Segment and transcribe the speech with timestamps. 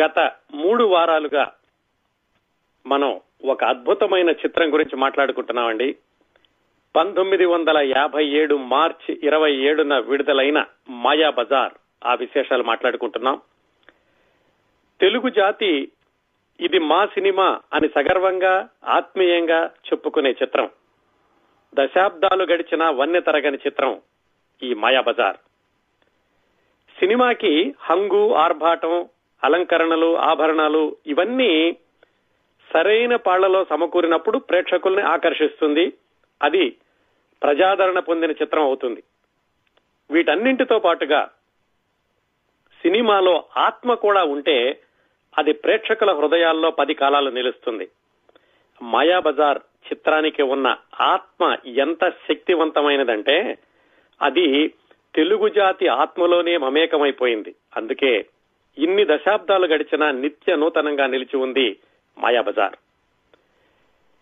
[0.00, 1.52] గత మూడు వారాలుగా
[2.86, 5.96] మనం ఒక అద్భుతమైన చిత్రం గురించి మాట్లాడుకుంటున్నామండి.
[6.96, 11.72] పంతొమ్మిది వందల యాభై ఏడు మార్చి ఇరవై ఏడున విడుదలైన మాయా బజార్
[12.04, 13.40] ఆ విశేషాలు మాట్లాడుకుంటున్నాం.
[15.00, 15.92] తెలుగు జాతి
[16.60, 20.70] ఇది మా సినిమా అని సగర్వంగా ఆత్మీయంగా చెప్పుకునే చిత్రం.
[21.74, 24.00] దశాబ్దాలు గడిచిన వన్య తరగని చిత్రం
[24.62, 25.36] ఈ మాయా బజార్.
[26.98, 29.08] సినిమాకి హంగు ఆర్భాటం
[29.44, 31.76] అలంకరణలు ఆభరణాలు ఇవన్నీ
[32.72, 35.92] సరైన పాళ్ళలో సమకూరినప్పుడు ప్రేక్షకుల్ని ఆకర్షిస్తుంది.
[36.42, 36.76] అది
[37.42, 39.02] ప్రజాదరణ పొందిన చిత్రం అవుతుంది.
[40.10, 41.30] వీటన్నింటితో పాటుగా
[42.82, 44.78] సినిమాలో ఆత్మ కూడా ఉంటే
[45.38, 47.88] అది ప్రేక్షకుల హృదయాల్లో పది కాలాలు నిలుస్తుంది.
[48.82, 53.58] మాయాబజార్ చిత్రానికి ఉన్న ఆత్మ ఎంత శక్తివంతమైనదంటే
[54.22, 54.68] అది
[55.14, 57.54] తెలుగు జాతి ఆత్మలోనే మమేకమైపోయింది.
[57.76, 58.26] అందుకే
[58.78, 61.78] ఇన్ని దశాబ్దాలు గడిచినా నిత్య నూతనంగా నిలిచి ఉంది
[62.18, 62.76] మాయాబజార్.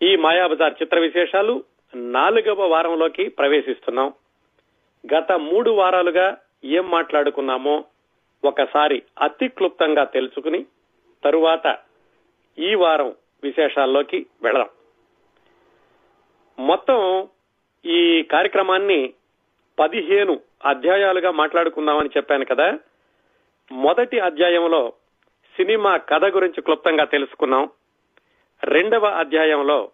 [0.02, 4.12] ఈ మాయాబజార్ చిత్ర విశేషాలు నాలుగవ వారంలోకి ప్రవేశిస్తున్నాం.
[5.14, 7.84] గత మూడు వారాలుగా ఏం మాట్లాడుకున్నామో
[8.44, 10.66] ఒకసారి అతి క్లుప్తంగా తెలుసుకుని
[11.24, 11.78] తరువాత
[12.58, 14.68] ఈ వారం విశేషాల్లోకి వెళదాం.
[16.58, 17.28] మొత్తం
[17.84, 19.12] ఈ కార్యక్రమాన్ని
[19.78, 22.78] పదిహేను అధ్యాయాలుగా మాట్లాడుకుందామని చెప్పాను కదా.
[23.72, 24.92] మొదటి అధ్యాయంలో
[25.56, 27.70] సినిమా కథ గురించి క్లుప్తంగా తెలుసుకున్నాం.
[28.64, 29.90] రెండవ అధ్యాయంలో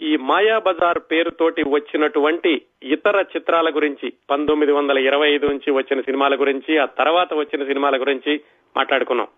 [0.00, 6.34] ఈ మాయా బజార్ పేరుతోటి వచ్చినటువంటి ఇతర చిత్రాల గురించి పంతొమ్మిది వందల ఇరవై ఐదు నుంచి వచ్చిన సినిమాల
[6.34, 8.40] గురించి ఆ తర్వాత వచ్చిన సినిమాల గురించి
[8.76, 9.28] మాట్లాడుకున్నాం.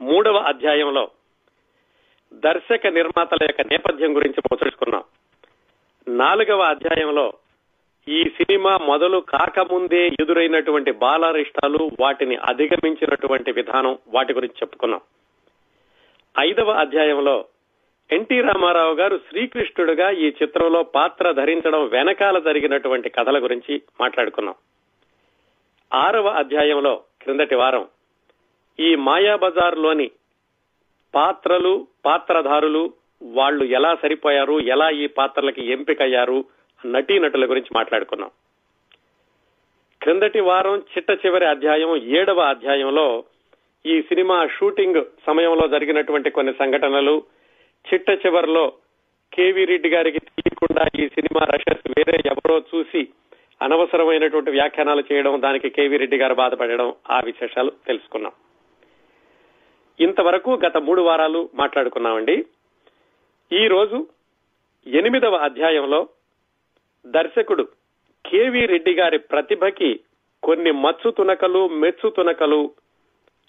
[0.00, 1.10] మూడవ అధ్యాయంలో
[2.32, 5.04] దర్శక నిర్మాతల యొక్క నేపథ్యం గురించి ముచ్చరించుకున్నాం
[6.08, 7.32] నాలుగవ అధ్యాయంలో
[8.08, 15.00] ఈ సినిమా మొదలు కాకముందే ఎదురైనటువంటి బాలారిష్టాలు వాటిని అధిగమించినటువంటి విధానం వాటి గురించి చెప్పుకున్నాం.
[16.38, 17.44] ఐదవ అధ్యాయంలో
[18.12, 24.54] ఎన్టీ రామారావు గారు శ్రీకృష్ణుడుగా ఈ చిత్రంలో పాత్ర ధరించడం వెనకాల జరిగినటువంటి కథల గురించి మాట్లాడుకున్నాం.
[25.94, 27.88] ఆరవ అధ్యాయంలో క్రిందటి వారం
[28.80, 30.10] ఈ మాయాబజార్లోని
[31.14, 32.92] పాత్రలు పాత్రధారులు
[33.22, 36.44] వాళ్ళు ఎలా సరిపోయారు ఎలా ఈ పాత్రలకి ఎంపికయ్యారు
[36.86, 38.30] నటీనటుల గురించి మాట్లాడుకున్నాం.
[40.02, 43.24] క్రిందటి వారం చిట్ట చివరి అధ్యాయం ఏడవ అధ్యాయంలో
[43.86, 47.22] ఈ సినిమా షూటింగ్ సమయంలో జరిగినటువంటి కొన్ని సంఘటనలు
[47.86, 48.72] చిట్ట చివరిలో
[49.32, 53.08] కేవీ రెడ్డి గారికి తెలియకుండా ఈ సినిమా రషెస్ వేరే ఎవరో చూసి
[53.62, 58.32] అనవసరమైనటువంటి వ్యాఖ్యానాలు చేయడం దానికి కేవీ రెడ్డి గారు బాధపడడం ఆ విశేషాలు తెలుసుకున్నాం.
[60.00, 62.44] ఇంతవరకు గత మూడు వారాలు మాట్లాడుకున్నామండి.
[63.52, 64.06] ఈ రోజు
[64.86, 66.08] ఎనిమిదవ అధ్యాయంలో
[67.06, 67.64] దర్శకుడు
[68.26, 70.00] కేవీ రెడ్డి గారి ప్రతిభకి
[70.42, 72.70] కొన్ని మచ్చు తునకలు మెచ్చు తునకలు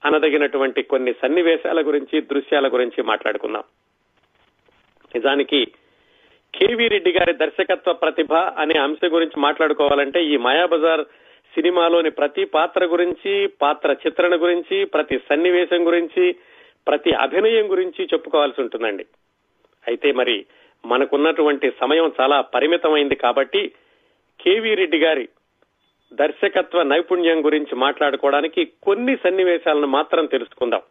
[0.05, 3.63] అనదగినటువంటి కొన్ని సన్నివేశాల గురించి దృశ్యాల గురించి మాట్లాడుకుందాం.
[5.15, 5.65] నిజానికి
[6.53, 11.03] కేవీ రెడ్డి గారి దర్శకత్వ ప్రతిభ అనే అంశం గురించి మాట్లాడుకోవాలంటే ఈ మాయాబజార్
[11.55, 16.35] సినిమాలోని ప్రతి పాత్ర గురించి పాత్ర చిత్రణ గురించి ప్రతి సన్నివేశం గురించి
[16.87, 19.05] ప్రతి అభినయం గురించి చెప్పుకోవాల్సి ఉంటుందండి.
[19.87, 20.45] అయితే మరి
[20.85, 23.71] మనకున్నటువంటి సమయం చాలా పరిమితమైంది కాబట్టి
[24.39, 25.29] కేవీ రెడ్డి గారి
[26.13, 30.81] దర్శకత్వ నైపుణ్యం గురించి మాట్లాడుకోవడానికి కొన్ని సన్నివేశాలను మాత్రం తెలుసుకుందాం.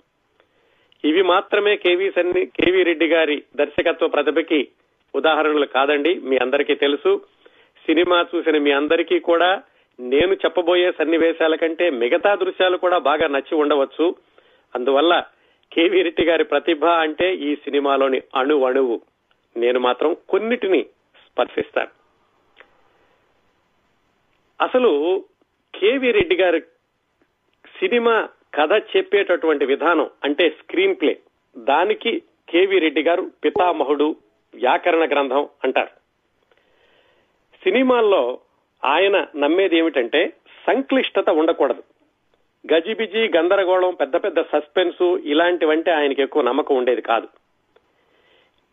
[1.04, 4.68] ఇవి మాత్రమే కేవీ సన్ని కేవీ రెడ్డి గారి దర్శకత్వ ప్రతిభకి
[5.14, 7.12] ఉదాహరణలు కాదండి మీ అందరికీ తెలుసు.
[7.86, 9.62] సినిమా చూసిన మీ అందరికీ కూడా
[10.00, 14.16] నేను చెప్పబోయే సన్నివేశాల కంటే మిగతా దృశ్యాలు కూడా బాగా నచ్చి ఉండవచ్చు.
[14.74, 15.24] అందువల్ల
[15.72, 19.02] కేవీ రెడ్డి గారి ప్రతిభ అంటే ఈ సినిమాలోని అణు అణువు
[19.56, 20.82] నేను మాత్రం కొన్నిటిని
[21.26, 21.90] స్పర్శిస్తాను.
[24.64, 25.24] అసలు
[25.74, 26.60] కేవి రెడ్డి గారు
[27.78, 31.20] సినిమా కథ చెప్పేటటువంటి విధానం అంటే స్క్రీన్ ప్లే.
[31.58, 34.16] దానికి కేవి రెడ్డి గారు పితామహుడు
[34.54, 36.00] వ్యాకరణ గ్రంథం అంటారు.
[37.64, 38.40] సినిమాల్లో
[38.84, 40.32] ఆయన నమ్మేది ఏమిటంటే
[40.66, 41.82] సంక్లిష్టత ఉండకూడదు.
[42.72, 47.28] గజిబిజి గందరగోళం పెద్ద పెద్ద సస్పెన్స్ ఇలాంటివంటే ఆయనకి ఎక్కువ నమ్మకం ఉండేది కాదు.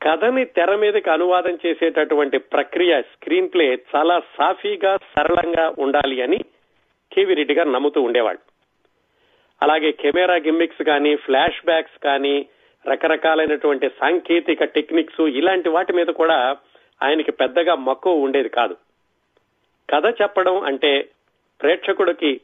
[0.01, 6.37] కథని తెర మీదకి అనువాదం చేసేటటువంటి ప్రక్రియ స్క్రీన్ ప్లే చాలా సాఫీగా సరళంగా ఉండాలి అని
[7.11, 8.39] కేవీ రెడ్డి గారు నమ్ముతూ ఉండేవాడు
[9.61, 12.47] అలాగే కెమెరా గిమ్మిక్స్ కానీ ఫ్లాష్ బ్యాక్స్ కానీ
[12.87, 16.57] రకరకాలైనటువంటి సాంకేతిక టెక్నిక్స్ ఇలాంటి వాటి మీద కూడా
[17.03, 18.75] ఆయనకి పెద్దగా మక్కువ ఉండేది కాదు.
[19.89, 21.09] కథ చెప్పడం అంటే
[21.61, 22.41] ప్రేక్షకుడికి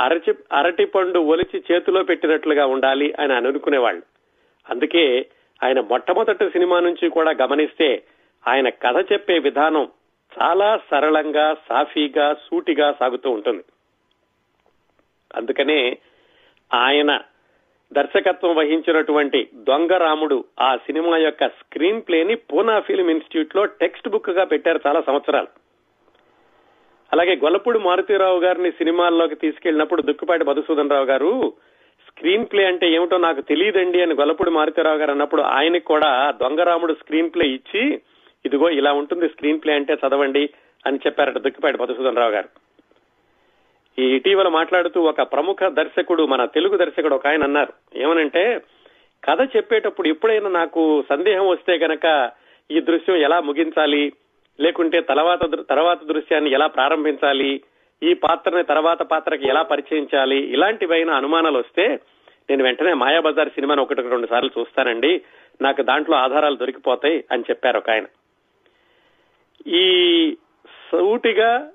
[0.00, 4.02] అరచి అరటి పండు ఒలిచి చేతిలో పెట్టినట్లుగా ఉండాలి అని అనుకునేవాళ్ళు.
[4.70, 5.26] అందుకే
[5.64, 8.02] ఆయన మొట్టమొదటి సినిమా నుంచి కూడా గమనిస్తే
[8.48, 9.88] ఆయన కథ చెప్పే విధానం
[10.32, 13.64] చాలా సరళంగా సాఫీగా సూటిగా సాగుతూ ఉంటుంది.
[15.36, 15.98] అందుకనే
[16.74, 17.20] ఆయన
[17.92, 24.80] దర్శకత్వం వహించినటువంటి దొంగ రాముడు ఆ సినిమా యొక్క స్క్రీన్ ప్లేని పూనా ఫిల్మ్ ఇన్స్టిట్యూట్లో టెక్స్ట్ బుక్గా పెట్టారు
[24.86, 25.46] చాలా సంవత్సరాలు.
[27.12, 31.52] అలాగే గొల్లపూడి మారుతీరావు గారిని సినిమాల్లోకి తీసుకెళ్ళినప్పుడు దుక్కుపాటి మధుసూదన్ రావు గారు
[32.12, 37.30] స్క్రీన్ ప్లే అంటే ఏమిటో నాకు తెలియదండి అని గొల్లపూడి మారుతిరావు గారు అన్నప్పుడు ఆయనకి కూడా దొంగరాముడు స్క్రీన్
[37.30, 38.00] ప్లే ఇచ్చి
[38.46, 40.48] ఇదిగో ఇలా ఉంటుంది స్క్రీన్ ప్లే అంటే చదవండి
[40.86, 42.48] అని చెప్పారట దుక్కిపాటి మధుసూదన్ రావు గారు.
[43.98, 47.72] ఈ ఇటీవల మాట్లాడుతూ ఒక ప్రముఖ దర్శకుడు మన తెలుగు దర్శకుడు ఒక ఆయన అన్నారు.
[47.96, 48.60] ఏమనంటే
[49.24, 52.30] కథ చెప్పేటప్పుడు ఎప్పుడైనా నాకు సందేహం వస్తే గనక
[52.70, 54.12] ఈ దృశ్యం ఎలా ముగించాలి?
[54.60, 57.62] లేకుంటే తర్వాత తర్వాత దృశ్యాన్ని ఎలా ప్రారంభించాలి?
[58.02, 60.36] ఈ పాత్రని తర్వాత పాత్రకి ఎలా పరిచయించాలి?
[60.36, 62.00] ఇలాంటివైన అనుమానాలు వస్తే
[62.50, 65.22] నేను వెంటనే మాయాబజార్ సినిమాను ఒకటి రెండు సార్లు చూస్తానండి.
[65.62, 68.04] నాకు దాంట్లో ఆధారాలు దొరికిపోతాయి అని చెప్పారు ఒక ఆయన.
[69.66, 69.86] ఈ
[70.90, 71.70] సూటిగా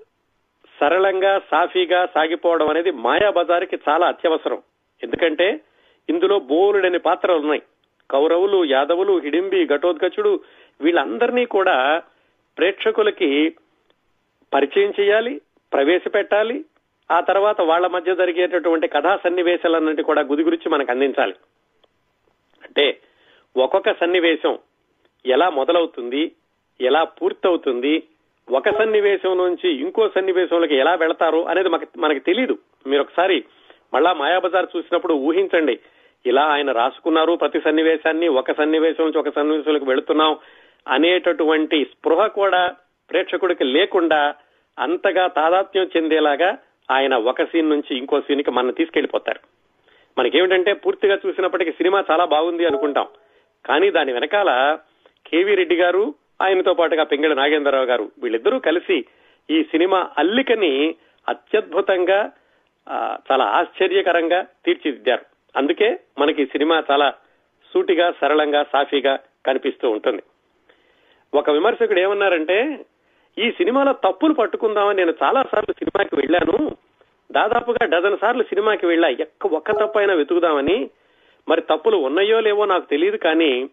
[0.79, 4.61] సరళంగా సాఫీగా సాగిపోవడం అనేది మాయాబజార్కి చాలా అత్యవసరం.
[5.03, 5.59] ఎందుకంటే
[6.09, 7.61] ఇందులో బోలుడని పాత్రలు ఉన్నాయి.
[8.11, 10.39] కౌరవులు యాదవులు హిడింబి ఘటోద్గచుడు
[10.81, 12.01] వీళ్ళందరినీ కూడా
[12.57, 13.55] ప్రేక్షకులకి
[14.53, 15.41] పరిచయం చేయాలి
[15.73, 16.65] ప్రవేశపెట్టాలి.
[17.11, 21.33] ఆ తర్వాత వాళ్ళ మధ్య జరిగేటటువంటి కథా సన్నివేశాలన్నింటి కూడా గుది గురించి మనకు అందించాలి.
[22.63, 22.99] అంటే
[23.57, 24.59] ఒక్కొక్క సన్నివేశం
[25.25, 26.31] ఎలా మొదలవుతుంది
[26.81, 28.03] ఎలా పూర్తవుతుంది
[28.51, 33.43] ఒక సన్నివేశం నుంచి ఇంకో సన్నివేశంలోకి ఎలా వెళతారు అనేది మనకి తెలియదు మీరు ఒకసారి
[33.93, 35.79] మళ్ళా మాయాబజార్ చూసినప్పుడు ఊహించండి.
[36.25, 40.37] ఇలా ఆయన రాసుకున్నారు ప్రతి సన్నివేశాన్ని ఒక సన్నివేశం నుంచి ఒక సన్నివేశంలోకి వెళుతున్నాం
[40.87, 42.75] అనేటటువంటి స్పృహ కూడా
[43.09, 44.35] ప్రేక్షకుడికి లేకుండా
[44.79, 46.57] అంతగా తాదాత్మ్యం చెందేలాగా
[46.91, 49.41] ఆయన ఒక సీన్ నుంచి ఇంకో సీన్కి మన తీసుకెళ్ళిపోతారు
[50.17, 53.07] మనకేమిటంటే పూర్తిగా చూసినప్పటికీ సినిమా చాలా బాగుంది అనుకుంటాం.
[53.65, 54.77] కానీ దాని వెనకాల
[55.25, 56.03] కేవీ రెడ్డి గారు
[56.41, 58.97] ఆయనతో పాటుగా పింగళి నాగేంద్రరావు గారు వీళ్ళిద్దరూ కలిసి
[59.49, 60.95] ఈ సినిమా అల్లికని
[61.27, 62.19] అత్యద్భుతంగా
[63.31, 65.25] చాలా ఆశ్చర్యకరంగా తీర్చిదిద్దారు.
[65.55, 67.13] అందుకే మనకి సినిమా చాలా
[67.73, 70.23] సూటిగా సరళంగా సాఫీగా కనిపిస్తూ ఉంటుంది.
[71.33, 72.57] ఒక విమర్శకుడు ఏమన్నారంటే
[73.39, 76.77] ఈ సినిమాలో తప్పులు పట్టుకుందామని నేను చాలా సార్లు సినిమాకి వెళ్ళాను.
[77.31, 79.07] దాదాపుగా డజన్ సార్లు సినిమాకి వెళ్ళా.
[79.07, 80.89] ఎక్క ఒక్క తప్పైనా వెతుకుదామని.
[81.49, 83.65] మరి తప్పులు ఉన్నాయో లేవో నాకు తెలియదు కానీ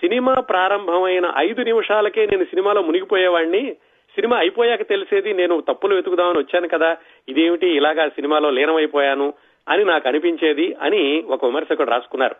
[0.00, 3.72] సినిమా ప్రారంభమైన ఐదు నిమిషాలకే నేను సినిమాలో మునిగిపోయేవాడిని
[4.14, 6.96] సినిమా అయిపోయాక తెలిసేది నేను తప్పులు వెతుకుదామని వచ్చాను కదా.
[7.28, 7.66] ఇదేమిటి?
[7.66, 9.34] ఇలాగా సినిమాలో లీనమైపోయాను
[9.68, 12.36] అని నాకు అనిపించేది అని ఒక విమర్శకుడు రాసుకున్నారు.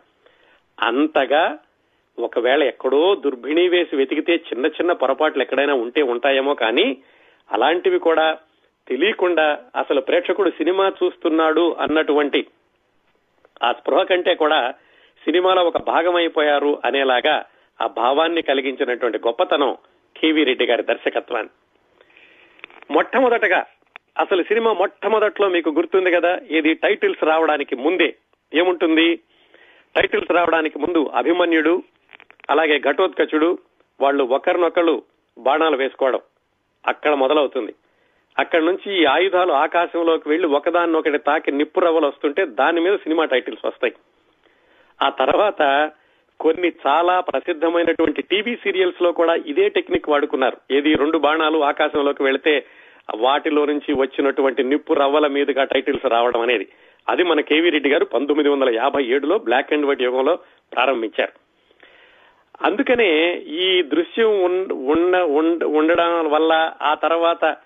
[0.81, 1.59] అంతగా
[2.19, 6.97] ఒకవేళ ఎక్కడో దుర్భిణి వేసి వెతికితే చిన్న చిన్న పొరపాట్లు ఎక్కడైనా ఉంటే ఉంటాయేమో కానీ
[7.53, 8.39] అలాంటివి కూడా
[8.89, 12.47] తెలియకుండా అసలు ప్రేక్షకుడు సినిమా చూస్తున్నాడు అన్నటువంటి
[13.63, 14.75] ఆ స్పృహ కంటే కూడా
[15.25, 17.45] సినిమాలో ఒక భాగం అయిపోయారు అనేలాగా
[17.81, 19.77] ఆ భావాన్ని కలిగించినటువంటి గొప్పతనం
[20.17, 21.51] కేవీ రెడ్డి గారి దర్శకత్వాన్ని.
[22.91, 23.65] మొట్టమొదటగా
[24.19, 26.41] అసలు సినిమా మొట్టమొదట్లో మీకు గుర్తుంది కదా?
[26.51, 28.15] ఇది టైటిల్స్ రావడానికి ముందే.
[28.55, 29.17] ఏముంటుంది?
[29.97, 31.83] టైటిల్స్ రావడానికి ముందు అభిమన్యుడు
[32.51, 33.59] అలాగే ఘటోత్కచుడు
[34.01, 35.03] వాళ్ళు ఒకరినొకళ్ళు
[35.39, 36.21] బాణాలు వేసుకోవడం
[36.87, 37.75] అక్కడ మొదలవుతుంది.
[38.39, 43.67] అక్కడి నుంచి ఈ ఆయుధాలు ఆకాశంలోకి వెళ్ళి ఒకదాన్నొకటి తాకి నిప్పు రవ్వలు వస్తుంటే దాని మీద సినిమా టైటిల్స్
[43.67, 43.93] వస్తాయి.
[45.03, 45.93] ఆ తర్వాత
[46.41, 50.57] కొన్ని చాలా ప్రసిద్ధమైనటువంటి టీవీ సీరియల్స్లో కూడా ఇదే టెక్నిక్ వాడుకున్నారు.
[50.71, 52.67] ఏది రెండు బాణాలు ఆకాశంలోకి వెళితే
[53.15, 56.69] వాటిలో నుంచి వచ్చినటువంటి నిప్పు రవ్వల మీదుగా టైటిల్స్ రావడం అనేది.
[57.09, 60.39] అది మన కేవీ రెడ్డి గారు పంతొమ్మిది వందల యాభై ఏడులో బ్లాక్ అండ్ వైట్ యుగంలో
[60.73, 61.44] ప్రారంభించారు.
[62.63, 64.43] అందుకనే ఈ దృశ్యం
[64.87, 65.17] ఉండ
[65.63, 67.57] ఉండడం వల్ల ఆ తర్వాత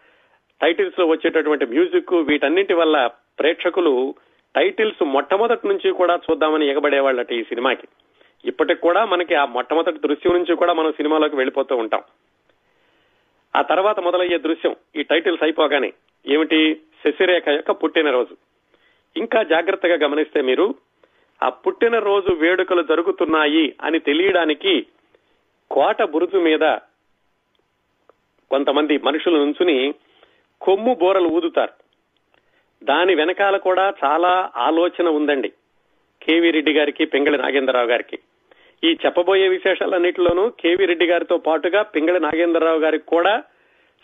[0.63, 4.15] టైటిల్స్లో వచ్చేటటువంటి మ్యూజిక్ వీటన్నింటి వల్ల ప్రేక్షకులు
[4.57, 7.89] టైటిల్స్ మొట్టమొదటి నుంచి కూడా చూద్దామని ఎగబడేవాళ్ళట ఈ సినిమాకి.
[8.45, 12.03] ఇప్పటికి కూడా మనకి ఆ మొట్టమొదటి దృశ్యం నుంచి కూడా మనం సినిమాలోకి వెళ్ళిపోతూ ఉంటాం.
[13.57, 15.93] ఆ తర్వాత మొదలయ్యే దృశ్యం ఈ టైటిల్స్ అయిపోగానే
[16.27, 16.81] ఏమిటి?
[17.05, 18.37] శశిరేఖ యొక్క పుట్టినరోజు.
[19.17, 20.75] ఇంకా జాగ్రత్తగా గమనిస్తే మీరు
[21.43, 24.87] ఆ పుట్టినరోజు వేడుకలు జరుగుతున్నాయి అని తెలియడానికి
[25.71, 26.77] కోట బురుజు మీద
[28.51, 29.95] కొంతమంది మనుషులు నుంచుని
[30.61, 31.73] కొమ్ము బోరలు ఊదుతారు.
[32.85, 35.53] దాని వెనకాల కూడా చాలా ఆలోచన ఉందండి.
[36.23, 38.19] కేవీ రెడ్డి గారికి పింగళి నాగేంద్రరావు గారికి.
[38.85, 43.43] ఈ చెప్పబోయే విశేషాలన్నింటిలోనూ కేవీ రెడ్డి గారితో పాటుగా పింగళి నాగేంద్రరావు గారికి కూడా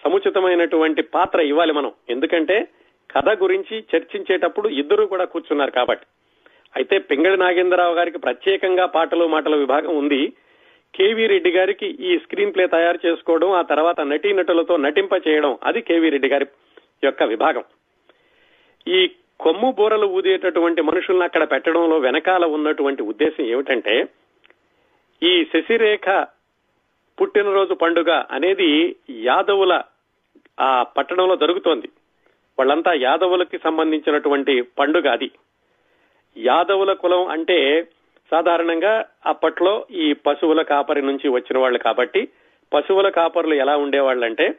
[0.05, 1.93] సముచితమైనటువంటి పాత్ర ఇవ్వాలి మనం.
[2.09, 2.69] ఎందుకంటే
[3.11, 6.07] కథ గురించి చర్చించేటప్పుడు ఇద్దరు కూడా కూర్చున్నారు కాబట్టి.
[6.77, 10.33] అయితే పింగళి నాగేంద్రరావు గారికి ప్రత్యేకంగా పాటలు మాటల విభాగం ఉంది.
[10.95, 16.09] కేవీ రెడ్డి గారికి ఈ స్క్రీన్ ప్లే తయారు చేసుకోవడం ఆ తర్వాత నటీనటులతో నటింప చేయడం అది కేవీ
[16.09, 16.47] రెడ్డి గారి
[17.05, 17.65] యొక్క విభాగం.
[18.89, 24.05] ఈ కొమ్ము బూరలు ఊదేటటువంటి మనుషుల్ని అక్కడ పెట్టడంలో వెనకాల ఉన్నటువంటి ఉద్దేశం ఏమిటంటే
[25.23, 26.27] ఈ శశిరేఖ
[27.21, 29.83] పుట్టినరోజు పండుగ అనేది యాదవుల
[30.61, 31.89] ఆ పట్టణంలో జరుగుతోంది.
[32.59, 35.31] వాళ్ళంతా యాదవులకి సంబంధించినటువంటి పండుగ అది.
[36.39, 37.83] యాదవుల కులం అంటే
[38.31, 42.29] సాధారణంగా అప్పట్లో ఈ పశువుల కాపరి నుంచి వచ్చిన వాళ్ళు కాబట్టి
[42.75, 44.55] పశువుల కాపరులు ఎలా ఉండేవాళ్ళంటే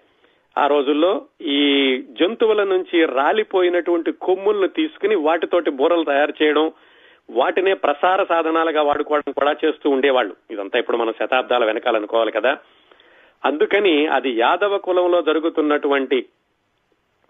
[0.58, 6.72] ఆ రోజుల్లో ఈ జంతువుల నుంచి రాలిపోయినటువంటి కొమ్ములను తీసుకుని వాటితోటి బూరలు తయారు చేయడం
[7.30, 10.36] వాటినే ప్రసార సాధనాలుగా వాడుకోవడం కూడా చేస్తూ ఉండేవాళ్ళు.
[10.52, 12.58] ఇదంతా ఇప్పుడు మనం శతాబ్దాల వెనకాలనుకోవాలి కదా.
[13.46, 16.26] అందుకని అది యాదవ కులంలో జరుగుతున్నటువంటి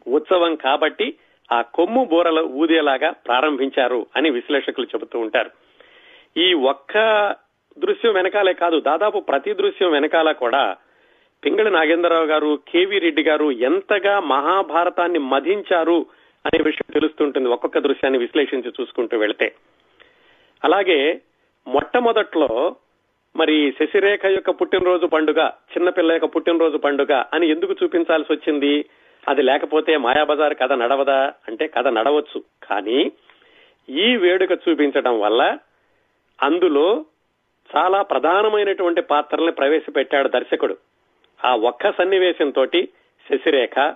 [0.07, 1.13] ఉత్సవం కాబట్టి
[1.51, 5.49] ఆ కొమ్ము బూరలు ఊదేలాగా ప్రారంభించారు అని విశ్లేషకులు చెబుతూ ఉంటారు.
[6.37, 6.93] ఈ ఒక్క
[7.77, 10.77] దృశ్యం వెనకాలే కాదు దాదాపు ప్రతి దృశ్యం వెనకాల కూడా
[11.43, 16.05] పింగళి నాగేంద్రరావు గారు కేవీ రెడ్డి గారు ఎంతగా మహాభారతాన్ని మధించారు
[16.45, 19.55] అనే విషయం తెలుస్తుంటుంది ఒక్కొక్క దృశ్యాన్ని విశ్లేషించి చూసుకుంటూ వెళితే.
[20.63, 21.21] అలాగే
[21.67, 22.75] మొట్టమొదట్లో
[23.35, 28.85] మరి శశిరేఖ యొక్క పుట్టినరోజు పండుగ చిన్నపిల్ల యొక్క పుట్టినరోజు పండుగ అని ఎందుకు చూపించాల్సి వచ్చింది?
[29.27, 32.43] అది లేకపోతే మాయాబజార్ కథ నడవదా అంటే కథ నడవచ్చు.
[32.63, 33.11] కానీ
[33.89, 35.57] ఈ వేడుక చూపించడం వల్ల
[36.41, 37.05] అందులో
[37.75, 40.77] చాలా ప్రధానమైనటువంటి పాత్రల్ని ప్రవేశపెట్టాడు దర్శకుడు.
[41.45, 42.65] ఆ ఒక్క సన్నివేశంతో
[43.29, 43.93] శశిరేఖ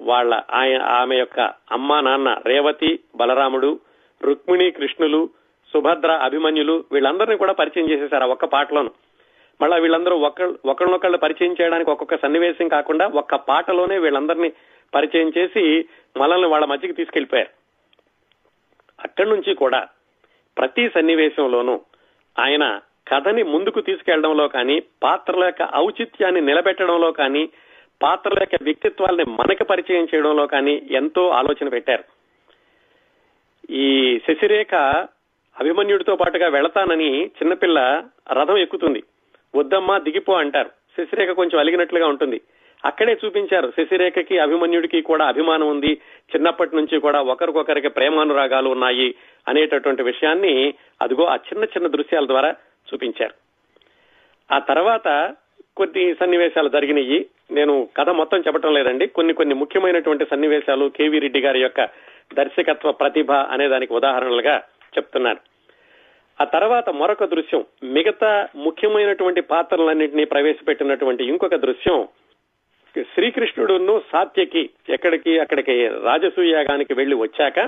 [0.00, 1.40] వాళ్ళ ఆయన ఆమె యొక్క
[1.72, 3.80] అమ్మా నాన్న రేవతి బలరాముడు
[4.22, 5.30] రుక్మిణి కృష్ణులు
[5.72, 8.90] సుభద్ర అభిమన్యులు వీళ్ళందరినీ కూడా పరిచయం చేసేశారు ఆ ఒక్క పాటలోను.
[9.60, 14.50] మళ్ళా వీళ్ళందరూ ఒకళ్ళు ఒకళ్ళనొకళ్ళు పరిచయం చేయడానికి ఒక్కొక్క సన్నివేశం కాకుండా ఒక్క పాటలోనే వీళ్ళందరినీ
[14.94, 15.64] పరిచయం చేసి
[16.16, 17.52] మనల్ని వాళ్ళ మధ్యకి తీసుకెళ్ళిపోయారు
[18.98, 19.80] అక్కడి నుంచి కూడా
[20.56, 21.80] ప్రతి సన్నివేశంలోనూ
[22.36, 27.42] ఆయన కథని ముందుకు తీసుకెళ్ళడంలో కానీ పాత్రల యొక్క ఔచిత్యాన్ని నిలబెట్టడంలో కానీ
[28.02, 32.04] పాత్రల యొక్క వ్యక్తిత్వాల్ని మనకి పరిచయం చేయడంలో కానీ ఎంతో ఆలోచన పెట్టారు.
[33.70, 33.86] ఈ
[34.18, 34.74] శశిరేఖ
[35.56, 37.78] అభిమన్యుడితో పాటుగా వెళతానని చిన్నపిల్ల
[38.32, 39.00] రథం ఎక్కుతుంది.
[39.56, 40.70] వద్దమ్మా దిగిపో అంటారు.
[40.98, 42.40] శశిరేఖ కొంచెం అలిగినట్లుగా ఉంటుంది.
[42.84, 43.72] అక్కడే చూపించారు.
[43.80, 45.92] శశిరేఖకి అభిమన్యుడికి కూడా అభిమానం ఉంది.
[46.34, 49.14] చిన్నప్పటి నుంచి కూడా ఒకరికొకరికి ప్రేమానురాగాలు ఉన్నాయి
[49.48, 52.54] అనేటటువంటి విషయాన్ని అదిగో ఆ చిన్న చిన్న దృశ్యాల ద్వారా
[52.92, 53.34] చూపించారు.
[54.54, 55.34] ఆ తర్వాత
[55.76, 57.26] కొన్ని సన్నివేశాలు జరిగినాయి.
[57.50, 59.06] నేను కథ మొత్తం చెప్పటం లేదండి.
[59.06, 61.88] కొన్ని కొన్ని ముఖ్యమైనటువంటి సన్నివేశాలు కేవీ రెడ్డి గారి యొక్క
[62.34, 64.62] దర్శకత్వ ప్రతిభ అనే దానికి ఉదాహరణలుగా
[64.96, 65.55] చెప్తున్నాను
[66.40, 72.08] ఆ తర్వాత మరొక దృశ్యం మిగతా ముఖ్యమైనటువంటి పాత్రలన్నింటినీ ప్రవేశపెట్టినటువంటి ఇంకొక దృశ్యం.
[73.14, 77.58] శ్రీకృష్ణుడును సాత్యకి ఎక్కడికి అక్కడికి రాజసూయాగానికి వెళ్ళి వచ్చాక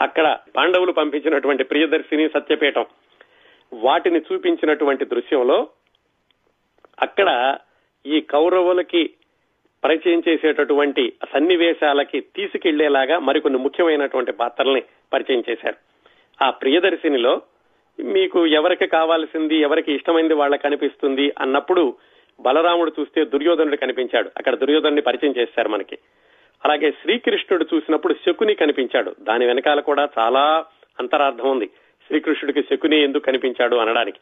[0.00, 2.86] అక్కడ పాండవులు పంపించినటువంటి ప్రియదర్శిని సత్యపీఠం
[3.72, 5.68] వాటిని చూపించినటువంటి దృశ్యంలో
[7.00, 7.58] అక్కడ
[8.06, 9.10] ఈ కౌరవులకి
[9.84, 15.76] పరిచయం చేసేటటువంటి సన్నివేశాలకి తీసుకెళ్ళేలాగా మరికొన్ని ముఖ్యమైనటువంటి పాత్రల్ని పరిచయం చేశారు.
[16.44, 17.42] ఆ ప్రియదర్శినిలో
[18.00, 21.94] మీకు ఎవరికి కావాల్సింది ఎవరికి ఇష్టమైంది వాళ్ళకి కనిపిస్తుంది అన్నప్పుడు
[22.40, 24.30] బలరాముడు చూస్తే దుర్యోధనుడు కనిపించాడు.
[24.36, 25.98] అక్కడ దుర్యోధనుడిని పరిచయం చేశారు మనకి.
[26.64, 29.14] అలాగే శ్రీకృష్ణుడు చూసినప్పుడు శకుని కనిపించాడు.
[29.20, 30.64] దాని వెనకాల కూడా చాలా
[31.00, 31.66] అంతరార్థం ఉంది.
[32.06, 34.18] శ్రీకృష్ణుడికి శకుని ఎందుకు కనిపించాడు అనడానికి.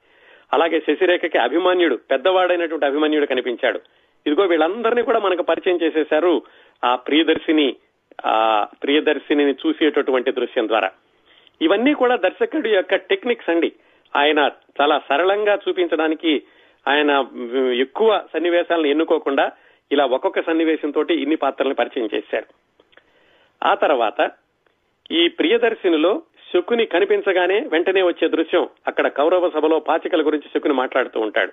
[0.53, 3.79] అలాగే శశిరేఖకి అభిమాన్యుడు పెద్దవాడైనటువంటి అభిమాన్యుడు కనిపించాడు.
[4.27, 6.43] ఇదిగో వీళ్ళందరినీ కూడా మనకు పరిచయం చేసేశారు
[6.85, 7.77] ఆ ప్రియదర్శిని
[8.27, 10.91] ఆ ప్రియదర్శిని చూసేటటువంటి దృశ్యం ద్వారా.
[11.62, 13.73] ఇవన్నీ కూడా దర్శకుడి యొక్క టెక్నిక్స్ అండి.
[14.17, 14.50] ఆయన
[14.81, 16.43] చాలా సరళంగా చూపించడానికి
[16.88, 17.27] ఆయన
[17.75, 19.53] ఎక్కువ సన్నివేశాలను ఎన్నుకోకుండా
[19.93, 22.47] ఇలా ఒక్కొక్క సన్నివేశంతో ఇన్ని పాత్రలను పరిచయం చేశారు.
[23.65, 24.31] ఆ తర్వాత
[25.11, 26.23] ఈ ప్రియదర్శినిలో
[26.53, 31.53] శకుని కనిపించగానే వెంటనే వచ్చే దృశ్యం అక్కడ కౌరవ సభలో పాచికల గురించి శకుని మాట్లాడుతూ ఉంటాడు.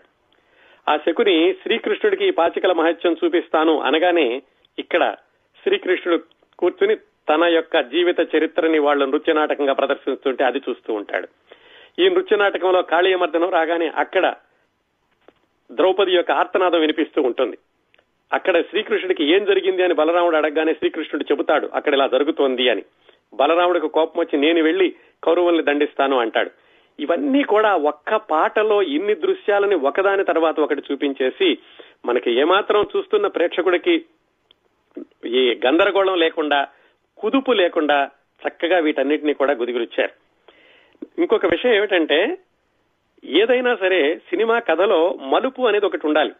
[0.91, 4.41] ఆ శకుని శ్రీకృష్ణుడికి ఈ పాచికల మహత్యం చూపిస్తాను అనగానే
[4.79, 5.15] ఇక్కడ
[5.63, 6.23] శ్రీకృష్ణుడు
[6.59, 6.95] కూర్చుని
[7.29, 11.27] తన యొక్క జీవిత చరిత్రని వాళ్ళు నృత్య నాటకంగా ప్రదర్శిస్తుంటే అది చూస్తూ ఉంటాడు.
[11.99, 14.35] ఈ నృత్య నాటకంలో కాళీయమర్దనం రాగానే అక్కడ
[15.71, 17.57] ద్రౌపది యొక్క ఆర్తనాదం వినిపిస్తూ ఉంటుంది.
[18.33, 22.83] అక్కడ శ్రీకృష్ణుడికి ఏం జరిగింది అని బలరాముడు అడగగానే శ్రీకృష్ణుడు చెబుతాడు అక్కడ ఇలా జరుగుతోంది అని.
[23.33, 26.51] బలరాముడికి కోపం వచ్చి నేను వెళ్ళి కౌరవుల్ని దండిస్తాను అంటాడు.
[26.99, 31.57] ఇవన్నీ కూడా ఒక్క పాటలో ఇన్ని దృశ్యాలని ఒకదాని తర్వాత ఒకటి చూపించేసి
[32.05, 34.05] మనకి ఏమాత్రం చూస్తున్న ప్రేక్షకుడికి
[35.25, 36.67] ఈ గందరగోళం లేకుండా
[37.17, 38.09] కుదుపు లేకుండా
[38.47, 40.25] చక్కగా వీటన్నిటినీ కూడా గుదిగురిచ్చారు.
[41.21, 42.37] ఇంకొక విషయం ఏమిటంటే
[43.25, 46.31] ఏదైనా సరే సినిమా కథలో మలుపు అనేది ఒకటి ఉండాలి.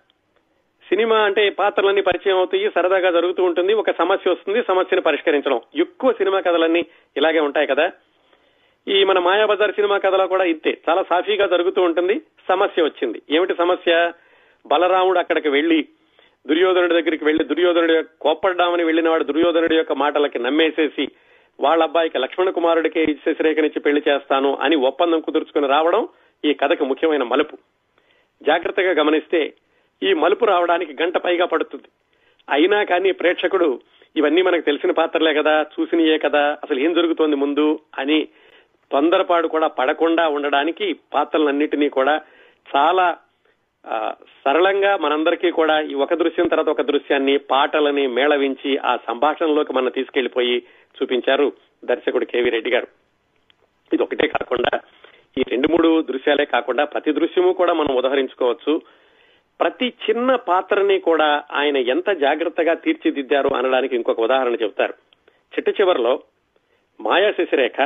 [0.90, 5.62] సినిమా అంటే పాత్రలన్నీ పరిచయం అవుతాయి సరదాగా జరుగుతూ ఉంటుంది ఒక సమస్య వస్తుంది సమస్యను పరిష్కరించడం.
[5.76, 6.86] ఎక్కువ సినిమా కథలన్నీ
[7.18, 7.92] ఇలాగే ఉంటాయి కదా.
[8.88, 10.78] ఈ మన మాయాబజార్ సినిమా కథలో కూడా ఇంతే.
[10.90, 13.22] చాలా సాఫీగా జరుగుతూ ఉంటుంది సమస్య వచ్చింది.
[13.32, 14.12] ఏమిటి సమస్య?
[14.68, 15.88] బలరాముడు అక్కడికి వెళ్ళి
[16.50, 21.06] దుర్యోధనుడి దగ్గరికి వెళ్ళి దుర్యోధనుడి కోప్పడ్డామని వెళ్ళిన వాడు దుర్యోధనుడి యొక్క మాటలకి నమ్మేసేసి
[21.60, 26.08] వాళ్ళ అబ్బాయికి లక్ష్మణ కుమారుడికి శశిరేఖనిచ్చి పెళ్ళి చేస్తాను అని ఒప్పందం కుదుర్చుకుని రావడం
[26.46, 27.56] ఈ కథకి ముఖ్యమైన మలుపు.
[28.42, 29.54] జాగ్రత్తగా గమనిస్తే
[30.04, 31.88] ఈ మలుపు రావడానికి గంట పైగా పడుతుంది.
[32.50, 33.82] అయినా కానీ ప్రేక్షకుడు
[34.16, 38.28] ఇవన్నీ మనకు తెలిసిన పాత్రలే కదా చూసినయే కదా అసలు ఏం జరుగుతోంది ముందు అని
[38.92, 42.22] తొందరపాటు కూడా పడకుండా ఉండడానికి పాత్రలన్నిటినీ కూడా
[42.76, 43.18] చాలా
[44.44, 50.64] సరళంగా మనందరికీ కూడా ఈ ఒక దృశ్యం తర్వాత ఒక దృశ్యాన్ని పాటలని మేళవించి ఆ సంభాషణలోకి మనం తీసుకెళ్ళిపోయి
[50.98, 51.52] చూపించారు
[51.86, 52.88] దర్శకుడు కేవీ రెడ్డి గారు.
[53.94, 54.80] ఇది ఒకటే కాకుండా
[55.38, 58.82] ఈ రెండు మూడు దృశ్యాలే కాకుండా ప్రతి దృశ్యము కూడా మనం ఉదహరించుకోవచ్చు.
[59.60, 64.94] ప్రతి చిన్న పాత్రని కూడా ఆయన ఎంత జాగ్రత్తగా తీర్చిదిద్దారు అనడానికి ఇంకొక ఉదాహరణ చెబుతారు.
[65.56, 66.24] చిట్ట చివరిలో
[67.02, 67.82] మాయా శశిరేఖ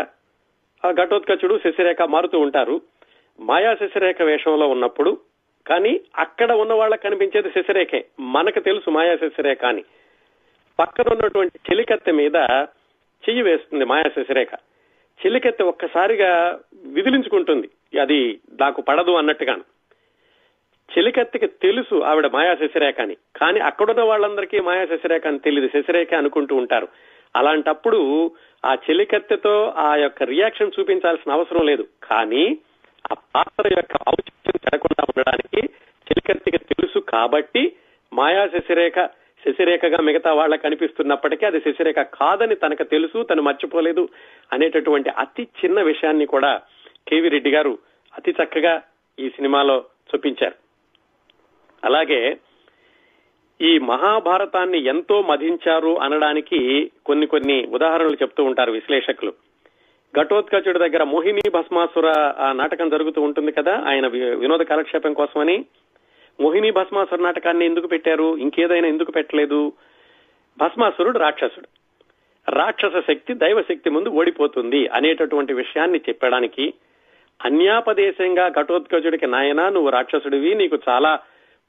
[0.85, 2.81] ఆ ఘటోత్కచుడు శశిరేఖ మారుతూ ఉంటారు.
[3.39, 5.17] మాయా శశిరేఖ వేషంలో ఉన్నప్పుడు
[5.69, 8.05] కానీ అక్కడ ఉన్న వాళ్ళకి కనిపించేది శశిరేఖే.
[8.19, 9.83] మనకు తెలుసు మాయా శశిరేఖ అని.
[10.79, 12.35] పక్కన ఉన్నటువంటి చెలికత్తె మీద
[13.29, 14.47] చెయ్యి వేస్తుంది మాయా శశిరేఖ.
[15.25, 17.99] చెలికత్తె ఒక్కసారిగా విదిలించుకుంటుంది.
[18.01, 19.61] అది నాకు పడదు అన్నట్టుగాను.
[20.97, 23.15] చెలికత్తెకి తెలుసు ఆవిడ మాయా శశిరేఖ అని.
[23.35, 26.87] కానీ అక్కడున్న వాళ్ళందరికీ మాయా శశిరేఖ అని తెలియదు శశిరేఖ అనుకుంటూ ఉంటారు.
[27.35, 28.31] అలాంటప్పుడు
[28.65, 31.87] ఆ చెలికత్తెతో ఆ యొక్క రియాక్షన్ చూపించాల్సిన అవసరం లేదు.
[32.03, 32.57] కానీ
[33.11, 35.61] ఆ పాత్ర యొక్క ఔచిత్యం చెడకుండా ఉండడానికి
[36.07, 37.77] చెలికత్తెకి తెలుసు కాబట్టి
[38.13, 38.99] మాయా శశిరేఖ
[39.45, 44.09] శశిరేఖగా మిగతా వాళ్ళకి కనిపిస్తున్నప్పటికీ అది శశిరేఖ కాదని తనకు తెలుసు తను మర్చిపోలేదు
[44.53, 46.61] అనేటటువంటి అతి చిన్న విషయాన్ని కూడా
[47.07, 47.79] కేవి రెడ్డి గారు
[48.17, 48.81] అతి చక్కగా
[49.19, 50.57] ఈ సినిమాలో చూపించారు.
[51.85, 52.37] అలాగే
[53.61, 59.33] ఈ మహాభారతాన్ని ఎంతో మధించారు అనడానికి కొన్ని కొన్ని ఉదాహరణలు చెప్తూ ఉంటారు విశ్లేషకులు.
[60.15, 62.07] ఘటోత్కచుడి దగ్గర మోహిని భస్మాసుర
[62.39, 65.65] ఆ నాటకం జరుగుతూ ఉంటుంది కదా ఆయన వినోద కాలక్షేపం కోసమని.
[66.39, 68.37] మోహిని భస్మాసుర నాటకాన్ని ఎందుకు పెట్టారు?
[68.37, 69.73] ఇంకేదైనా ఎందుకు పెట్టలేదు?
[70.57, 71.67] భస్మాసురుడు రాక్షసుడు.
[72.51, 76.73] రాక్షస శక్తి దైవశక్తి ముందు ఓడిపోతుంది అనేటటువంటి విషయాన్ని చెప్పడానికి
[77.45, 81.19] అన్యాపదేశంగా ఘటోత్కచుడికి నాయనా నువ్వు రాక్షసుడివి నీకు చాలా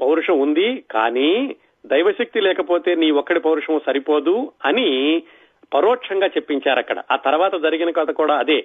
[0.00, 1.56] పౌరుషం ఉంది కానీ
[1.86, 5.22] దైవశక్తి లేకపోతే నీ ఒక్కడి పౌరుషం సరిపోదు అని
[5.74, 7.02] పరోక్షంగా చెప్పించారు అక్కడ.
[7.10, 8.64] ఆ తర్వాత జరిగిన కథ కూడా అదే.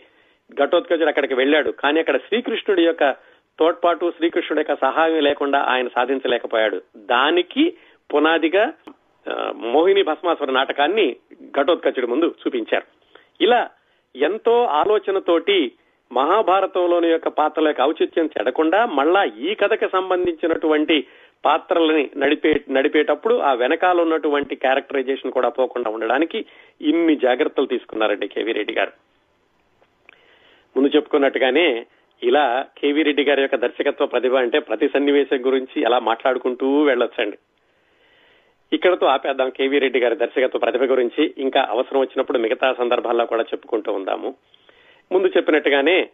[0.53, 1.71] ఘటోత్కచుడు అక్కడికి వెళ్ళాడు.
[1.71, 3.11] కానీ అక్కడ శ్రీకృష్ణుడి యొక్క
[3.59, 6.81] తోడ్పాటు శ్రీకృష్ణుడి యొక్క సహాయం లేకుండా ఆయన సాధించలేకపోయాడు.
[6.97, 7.73] దానికి
[8.13, 8.73] పునాదిగా
[9.55, 11.15] మోహిని భస్మాసుర నాటకాన్ని
[11.61, 12.83] ఘటోత్కచుడి ముందు చూపించారు.
[13.41, 13.69] ఇలా
[14.15, 15.71] ఎంతో ఆలోచనతోటి
[16.11, 21.07] మహాభారతంలోని యొక్క పాత్రల యొక్క ఔచిత్యం చెడకుండా మళ్ళా ఈ కథకు సంబంధించినటువంటి
[21.45, 26.45] పాత్రలని నడిపే నడిపేటప్పుడు ఆ వెనకాల ఉన్నటువంటి క్యారెక్టరైజేషన్ కూడా పోకుండా ఉండడానికి
[26.81, 28.91] ఇన్ని జాగ్రత్తలు తీసుకున్నారండి కేవీ రెడ్డి గారు.
[30.77, 31.85] ముందు చెప్పుకున్నట్టుగానే
[32.23, 37.37] ఇలా కేవీ రెడ్డి గారి యొక్క దర్శకత్వ ప్రతిభ అంటే ప్రతి సన్నివేశం గురించి ఎలా మాట్లాడుకుంటూ వెళ్ళొచ్చండి.
[38.73, 41.33] ఇక్కడతో ఆపేద్దాం కేవీ రెడ్డి గారి దర్శకత్వ ప్రతిభ గురించి.
[41.37, 44.35] ఇంకా అవసరం వచ్చినప్పుడు మిగతా సందర్భాల్లో కూడా చెప్పుకుంటూ ఉందాము.
[45.11, 46.09] ముందు చెప్పినట్టుగానే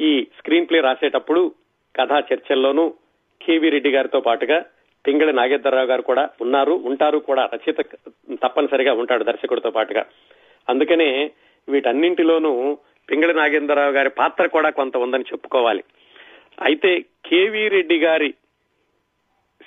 [0.00, 1.54] ఈ స్క్రీన్ ప్లే రాసేటప్పుడు
[1.96, 2.94] కథా చర్చల్లోనూ
[3.44, 4.58] కేవీ రెడ్డి గారితో పాటుగా
[5.06, 7.44] పింగళి నాగేశ్వరరావు గారు కూడా ఉన్నారు ఉంటారు కూడా.
[7.54, 7.80] రచయిత
[8.42, 10.02] తప్పనిసరిగా ఉంటాడు దర్శకుడితో పాటుగా.
[10.68, 11.30] అందుకనే
[11.68, 12.52] వీటన్నింటిలోనూ
[13.08, 15.82] పింగళి నాగేంద్రరావు గారి పాత్ర కూడా కొంత ఉందని చెప్పుకోవాలి.
[16.62, 18.30] అయితే కేవీ రెడ్డి గారి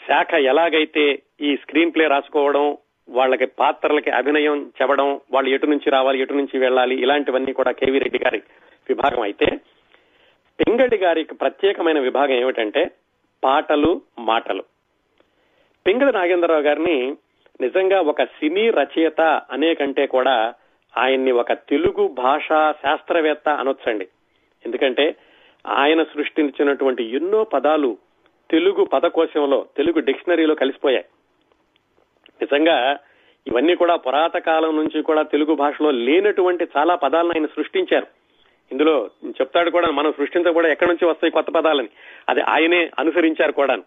[0.08, 2.78] శాఖ ఎలాగైతే ఈ స్క్రీన్ ప్లే రాసుకోవడం
[3.10, 8.20] వాళ్ళకి పాత్రలకి అభినయం చెప్పడం వాళ్ళు ఎటు నుంచి రావాలి ఎటు నుంచి వెళ్ళాలి ఇలాంటివన్నీ కూడా కేవీ రెడ్డి
[8.26, 8.40] గారి
[8.90, 9.22] విభాగం.
[9.22, 9.48] అయితే
[10.60, 12.84] పింగళి గారికి ప్రత్యేకమైన విభాగం ఏమిటంటే
[13.46, 14.64] పాటలు మాటలు.
[15.88, 17.16] పింగళి నాగేంద్రరావు గారిని
[17.62, 20.54] నిజంగా ఒక సినీ రచయిత అనే కంటే కూడా
[20.98, 24.08] ఆయన్ని ఒక తెలుగు భాషా శాస్త్రవేత్త అనొచ్చండి.
[24.66, 25.16] ఎందుకంటే
[25.68, 27.98] ఆయన సృష్టించినటువంటి ఎన్నో పదాలు
[28.52, 31.06] తెలుగు పదకోశంలో తెలుగు డిక్షనరీలో కలిసిపోయాయి.
[32.42, 32.98] నిజంగా
[33.48, 38.08] ఇవన్నీ కూడా పురాత కాలం నుంచి కూడా తెలుగు భాషలో లేనటువంటి చాలా పదాలను ఆయన సృష్టించారు.
[38.72, 41.88] ఇందులో చెప్తాడు కూడా మనం సృష్టించ కూడా ఎక్కడి నుంచి వస్తాయి కొత్త పదాలని.
[42.30, 43.78] అది ఆయనే అనుసరించారు కూడా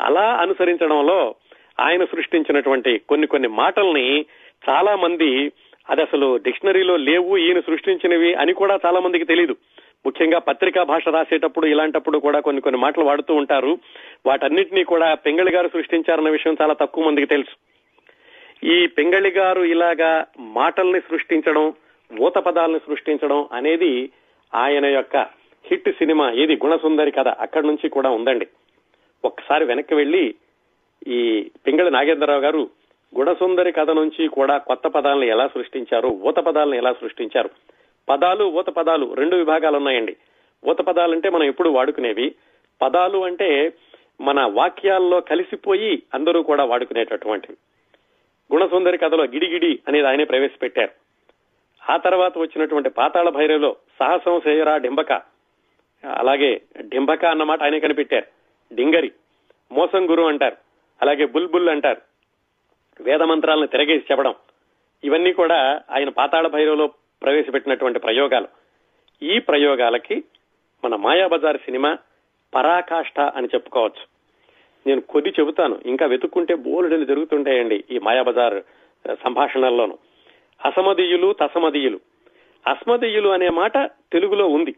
[0.00, 1.34] అలా అనుసరించడంలో
[1.80, 4.26] ఆయన సృష్టించినటువంటి కొన్ని కొన్ని మాటల్ని
[4.68, 5.52] చాలా మంది
[5.90, 9.56] అది అసలు డిక్షనరీలో లేవు ఈయన సృష్టించినవి అని కూడా చాలా మందికి తెలియదు
[10.06, 13.78] ముఖ్యంగా పత్రికా భాష రాసేటప్పుడు ఇలాంటప్పుడు కూడా కొన్ని కొన్ని మాటలు వాడుతూ ఉంటారు.
[14.26, 17.54] వాటన్నిటినీ కూడా పెంగళి గారు సృష్టించారన్న విషయం చాలా తక్కువ మందికి తెలుసు.
[18.66, 21.72] ఈ పెంగళి గారు ఇలాగా మాటల్ని సృష్టించడం
[22.20, 24.10] ఊత పదాలను సృష్టించడం అనేది
[24.54, 25.16] ఆయన యొక్క
[25.64, 27.28] హిట్ సినిమా ఏది గుణసుందరి కథ.
[27.28, 28.46] అక్కడి నుంచి కూడా ఉందండి.
[29.24, 30.34] ఒక్కసారి వెనక్కి వెళ్ళి
[31.06, 32.70] ఈ పింగళి నాగేంద్రరావు గారు
[33.18, 37.50] గుణసుందరి కథ నుంచి కూడా కొత్త పదాలను ఎలా సృష్టించారు ఊత పదాలను ఎలా సృష్టించారు?
[38.08, 40.16] పదాలు ఊత పదాలు రెండు విభాగాలు ఉన్నాయండి.
[40.70, 42.34] ఊత పదాలు అంటే మనం ఎప్పుడు వాడుకునేవి.
[42.82, 43.72] పదాలు అంటే
[44.20, 47.56] మన వాక్యాల్లో కలిసిపోయి అందరూ కూడా వాడుకునేటటువంటివి.
[48.54, 51.07] గుణసుందరి కథలో గిడిగిడి అనేది ఆయనే ప్రవేశపెట్టారు.
[51.90, 55.12] ఆ తర్వాత వచ్చినటువంటి పాతాళ భైరవిలో సాహసం సేయరా డింబక.
[56.04, 58.24] అలాగే డింబక అన్నమాట ఆయనే కనిపెట్టారు.
[58.74, 59.12] డింగరి.
[59.72, 60.56] మోసం గురు అంటారు.
[61.02, 62.00] అలాగే బుల్బుల్ అంటారు.
[63.00, 64.34] వేద మంత్రాలను తిరగేసి చెప్పడం.
[65.04, 66.86] ఇవన్నీ కూడా ఆయన పాతాళ భైరవలో
[67.22, 68.48] ప్రవేశపెట్టినటువంటి ప్రయోగాలు.
[69.22, 70.24] ఈ ప్రయోగాలకి
[70.84, 71.98] మన మాయాబజార్ సినిమా
[72.54, 74.18] పరాకాష్ఠ అని చెప్పుకోవచ్చు.
[74.86, 75.80] నేను కొద్ది చెబుతాను.
[75.86, 78.62] ఇంకా వెతుక్కుంటే బోలెడని జరుగుతుంటాయండి ఈ మాయాబజార్
[79.24, 79.98] సంభాషణల్లోనూ.
[80.64, 82.00] అసమదీయులు తసమదీయులు.
[82.66, 84.74] అస్మదీయులు అనే మాట తెలుగులో ఉంది.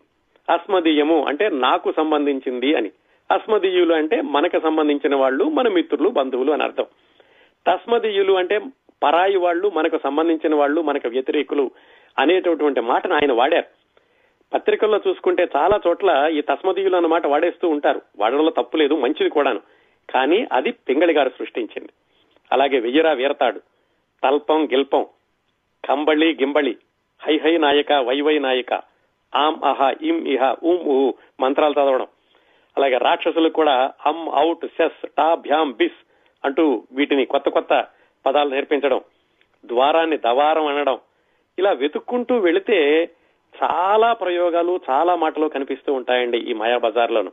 [0.51, 2.91] అస్మదీయము అంటే నాకు సంబంధించింది అని.
[3.31, 6.87] అస్మదీయులు అంటే మనకు సంబంధించిన వాళ్ళు మన మిత్రులు బంధువులు అని అర్థం.
[7.67, 8.61] తస్మదీయులు అంటే
[9.03, 11.71] పరాయి వాళ్ళు మనకు సంబంధించిన వాళ్ళు మనకు వ్యతిరేకులు
[12.19, 13.81] అనేటటువంటి మాటను ఆయన వాడారు.
[14.55, 18.03] పత్రికల్లో చూసుకుంటే చాలా చోట్ల ఈ తస్మదీయులు అన్నమాట వాడేస్తూ ఉంటారు.
[18.19, 19.61] వాడడంలో తప్పు లేదు మంచిది కూడాను.
[20.11, 21.89] కానీ అది పింగళి గారు సృష్టించింది.
[22.53, 23.59] అలాగే వెయ్యరా వీరతాడు.
[24.25, 25.07] తల్పం గిల్పం
[25.89, 26.77] కంబళి గింబళి
[27.27, 28.73] హై హై నాయక వైవై నాయక
[29.35, 32.07] ఆమ్ అహ ఇం ఇహ ఉం ఉహు మంత్రాలు చదవడం.
[32.77, 35.99] అలాగే రాక్షసులు కూడా అమ్ అవుట్ సెస్ టా భ్యామ్ బిస్
[36.45, 37.87] అంటూ వీటిని కొత్త కొత్త
[38.27, 39.01] పదాలు నేర్పించడం.
[39.65, 40.99] ద్వారాన్ని దవారం అనడం.
[41.59, 43.11] ఇలా వెతుక్కుంటూ వెళితే
[43.63, 47.33] చాలా ప్రయోగాలు చాలా మాటలు కనిపిస్తూ ఉంటాయండి ఈ మాయా బజార్లోను.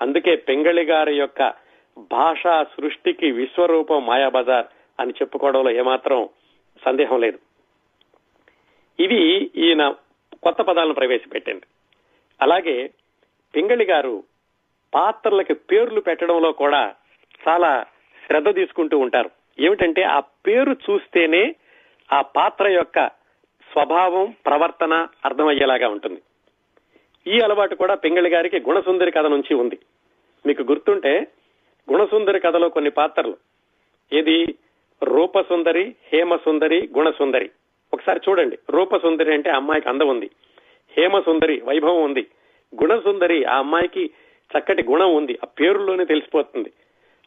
[0.00, 1.52] అందుకే పెంగళి గారి యొక్క
[1.98, 4.66] భాషా సృష్టికి విశ్వరూపం మాయాబజార్
[5.00, 6.28] అని చెప్పుకోవడంలో ఏమాత్రం
[6.84, 7.38] సందేహం లేదు.
[9.00, 9.94] ఇది ఈయన
[10.42, 11.62] కొత్త పదాలను ప్రవేశపెట్టింది.
[12.42, 12.90] అలాగే
[13.54, 14.24] పింగళి గారు
[14.94, 16.94] పాత్రలకి పేర్లు పెట్టడంలో కూడా
[17.48, 17.86] చాలా
[18.26, 19.30] శ్రద్ధ తీసుకుంటూ ఉంటారు.
[19.60, 21.54] ఏమిటంటే ఆ పేరు చూస్తేనే
[22.12, 23.06] ఆ పాత్ర యొక్క
[23.72, 26.22] స్వభావం ప్రవర్తన అర్థమయ్యేలాగా ఉంటుంది.
[27.26, 29.78] ఈ అలవాటు కూడా పింగళి గారికి గుణసుందరి కథ నుంచి ఉంది.
[30.46, 31.26] మీకు గుర్తుంటే
[31.92, 33.36] గుణసుందరి కథలో కొన్ని పాత్రలు.
[34.12, 34.54] ఇది
[35.02, 37.50] రూపసుందరి హేమసుందరి గుణసుందరి.
[37.94, 38.58] ఒకసారి చూడండి.
[38.70, 40.30] రూప సుందరి అంటే అమ్మాయికి అందం ఉంది.
[40.96, 42.26] హేమ సుందరి వైభవం ఉంది.
[42.82, 44.10] గుణసుందరి ఆ అమ్మాయికి
[44.58, 45.38] చక్కటి గుణం ఉంది.
[45.44, 46.72] ఆ పేరులోనే తెలిసిపోతుంది.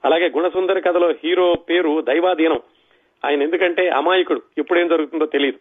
[0.05, 2.59] అలాగే గుణసుందరి కథలో హీరో పేరు దైవాధీనం.
[3.25, 4.41] ఆయన ఎందుకంటే అమాయకుడు.
[4.57, 5.59] ఇప్పుడేం జరుగుతుందో తెలియదు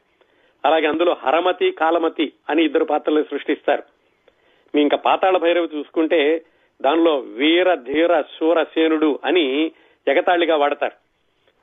[0.65, 3.83] అలాగే అందులో హరమతి కాలమతి అని ఇద్దరు పాత్రలు సృష్టిస్తారు.
[4.75, 6.43] మీ ఇంకా పాతాళ భైరవి చూసుకుంటే
[6.83, 9.73] దానిలో వీర ధీర శూర సేనుడు అని
[10.09, 10.93] ఎగతాళిగా వాడతారు.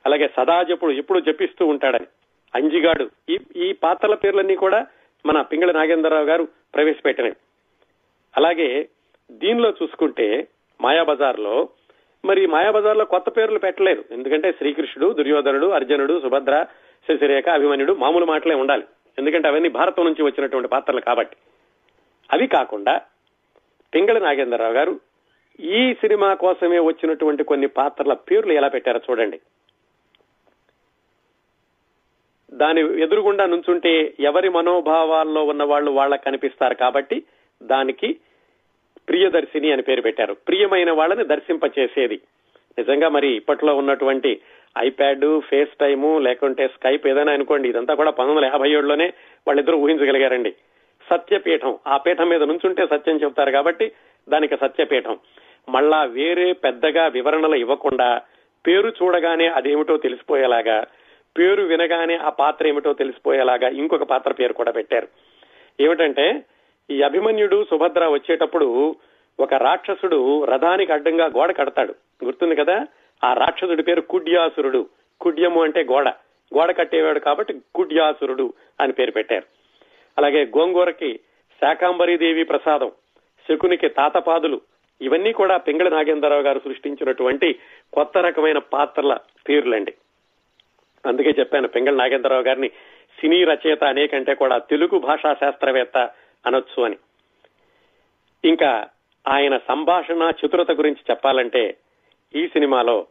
[0.06, 2.06] అలాగే సదాజపుడు ఎప్పుడు జపిస్తూ ఉంటాడని.
[2.54, 3.10] అంజిగాడు.
[3.28, 4.86] ఈ ఈ పాత్రల పేర్లన్నీ కూడా
[5.26, 7.32] మన పింగళ నాగేంద్రరావు గారు ప్రవేశపెట్టినవి.
[8.36, 8.88] అలాగే
[9.30, 10.48] దీనిలో చూసుకుంటే
[10.80, 11.68] మాయాబజార్లో
[12.24, 14.04] మరి మాయాబజార్లో కొత్త పేర్లు పెట్టలేదు.
[14.10, 16.66] ఎందుకంటే శ్రీకృష్ణుడు దుర్యోధనుడు అర్జునుడు సుభద్ర
[17.08, 18.84] శశిరేఖ అభిమన్యుడు మామూలు మాటలే ఉండాలి.
[19.18, 21.36] ఎందుకంటే అవన్నీ భారతం నుంచి వచ్చినటువంటి పాత్రలు కాబట్టి.
[22.32, 23.00] అవి కాకుండా
[23.94, 25.00] పింగళి నాగేంద్రరావు గారు
[25.60, 29.40] ఈ సినిమా కోసమే వచ్చినటువంటి కొన్ని పాత్రల పేర్లు ఎలా పెట్టారో చూడండి.
[32.52, 37.22] దాని ఎదురుగుండా నుంచుంటే ఎవరి మనోభావాల్లో ఉన్న వాళ్ళు వాళ్ళకి కనిపిస్తారు కాబట్టి
[37.62, 38.16] దానికి
[39.08, 40.36] ప్రియదర్శిని అని పేరు పెట్టారు.
[40.48, 42.20] ప్రియమైన వాళ్ళని దర్శింపచేసేది.
[42.78, 44.40] నిజంగా మరి ఇప్పట్లో ఉన్నటువంటి
[44.78, 49.12] ఐప్యాడ్ ఫేస్ టైము లేకుంటే స్కైప్ ఏదైనా అనుకోండి ఇదంతా కూడా పంతొమ్మిది వందల యాభై ఏడులోనే
[49.46, 50.50] వాళ్ళిద్దరూ ఊహించగలిగారండి.
[51.10, 53.92] సత్యపీఠం ఆ పీఠం మీద నుంచుంటే సత్యం చెబుతారు కాబట్టి
[54.28, 55.18] దానికి సత్యపీఠం.
[55.68, 58.20] మళ్ళా వేరే పెద్దగా వివరణలు ఇవ్వకుండా
[58.66, 60.84] పేరు చూడగానే అదేమిటో తెలిసిపోయేలాగా
[61.38, 65.08] పేరు వినగానే ఆ పాత్ర ఏమిటో తెలిసిపోయేలాగా ఇంకొక పాత్ర పేరు కూడా పెట్టారు.
[65.80, 66.42] ఏమిటంటే
[66.90, 68.96] ఈ అభిమన్యుడు సుభద్ర వచ్చేటప్పుడు
[69.40, 71.94] ఒక రాక్షసుడు రథానికి అడ్డంగా గోడ కడతాడు.
[72.24, 72.86] గుర్తుంది కదా?
[73.24, 74.86] ఆ రాక్షసుడి పేరు కుడ్యాసురుడు.
[75.20, 76.08] కుడ్యము అంటే గోడ.
[76.58, 79.44] గోడ కట్టేవాడు కాబట్టి కుడ్యాసురుడు అని పేరు పెట్టారు.
[80.18, 81.20] అలాగే గోంగూరకి
[81.60, 82.92] శాకాంబరీదేవి ప్రసాదం
[83.48, 84.60] శకునికి తాతపాదులు
[85.00, 87.58] ఇవన్నీ కూడా పింగళి నాగేంద్రరావు గారు సృష్టించినటువంటి
[87.92, 89.94] కొత్త రకమైన పాత్రల పేర్లండి.
[91.06, 92.68] అందుకే చెప్పాను పింగళ నాగేంద్రరావు గారిని
[93.20, 96.10] సినీ రచయిత అనేకంటే కూడా తెలుగు భాషా శాస్త్రవేత్త
[96.46, 96.96] అనొచ్చు అని.
[98.44, 98.88] ఇంకా
[99.28, 101.76] ఆయన సంభాషణ చతురత గురించి చెప్పాలంటే
[102.34, 103.06] ఈ సినిమాలో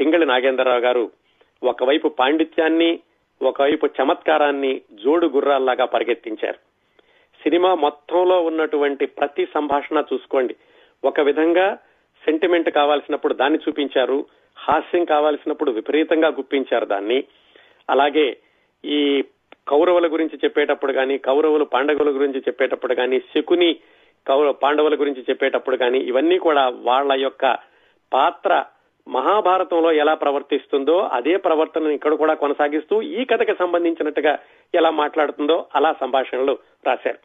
[0.00, 1.10] పింగళి నాగేంద్రరావు గారు
[1.62, 3.00] ఒకవైపు పాండిత్యాన్ని
[3.42, 6.56] ఒకవైపు చమత్కారాన్ని జోడు గుర్రాల్లాగా పరిగెత్తించారు.
[7.42, 10.56] సినిమా మొత్తంలో ఉన్నటువంటి ప్రతి సంభాషణ చూసుకోండి.
[11.04, 11.78] ఒక విధంగా
[12.24, 14.26] సెంటిమెంట్ కావాల్సినప్పుడు దాన్ని చూపించారు.
[14.60, 17.24] హాస్యం కావాల్సినప్పుడు విపరీతంగా గుప్పించారు దాన్ని.
[17.90, 18.36] అలాగే
[18.84, 19.24] ఈ
[19.68, 23.76] కౌరవుల గురించి చెప్పేటప్పుడు కానీ కౌరవులు పాండవుల గురించి చెప్పేటప్పుడు కానీ శకుని
[24.26, 27.58] కౌరవ పాండవుల గురించి చెప్పేటప్పుడు కానీ ఇవన్నీ కూడా వాళ్ళ యొక్క
[28.12, 28.64] పాత్ర
[29.08, 34.38] మహాభారతంలో ఎలా ప్రవర్తిస్తుందో అదే ప్రవర్తనను ఇక్కడ కూడా కొనసాగిస్తూ ఈ కథకి సంబంధించినట్టుగా
[34.74, 37.18] ఎలా మాట్లాడుతుందో అలా సంభాషణలు రాశారు.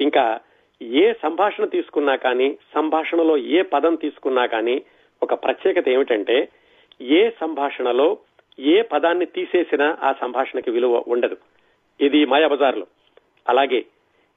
[0.00, 0.40] ఇంకా
[0.82, 4.84] ఏ సంభాషణ తీసుకున్నా కానీ సంభాషణలో ఏ పదం తీసుకున్నా కానీ
[5.22, 6.48] ఒక ప్రత్యేకత ఏమిటంటే
[7.00, 8.18] ఏ సంభాషణలో
[8.58, 11.36] ఏ పదాన్ని తీసేసినా ఆ సంభాషణకి విలువ ఉండదు.
[12.00, 12.86] ఇది మాయాబజార్లో.
[13.48, 13.84] అలాగే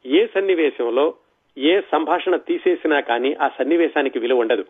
[0.05, 1.13] ఏ సన్నివేశంలో
[1.57, 4.65] ఏ సంభాషణ తీసేసినా కానీ ఆ సన్నివేశానికి విలువ ఉండదు.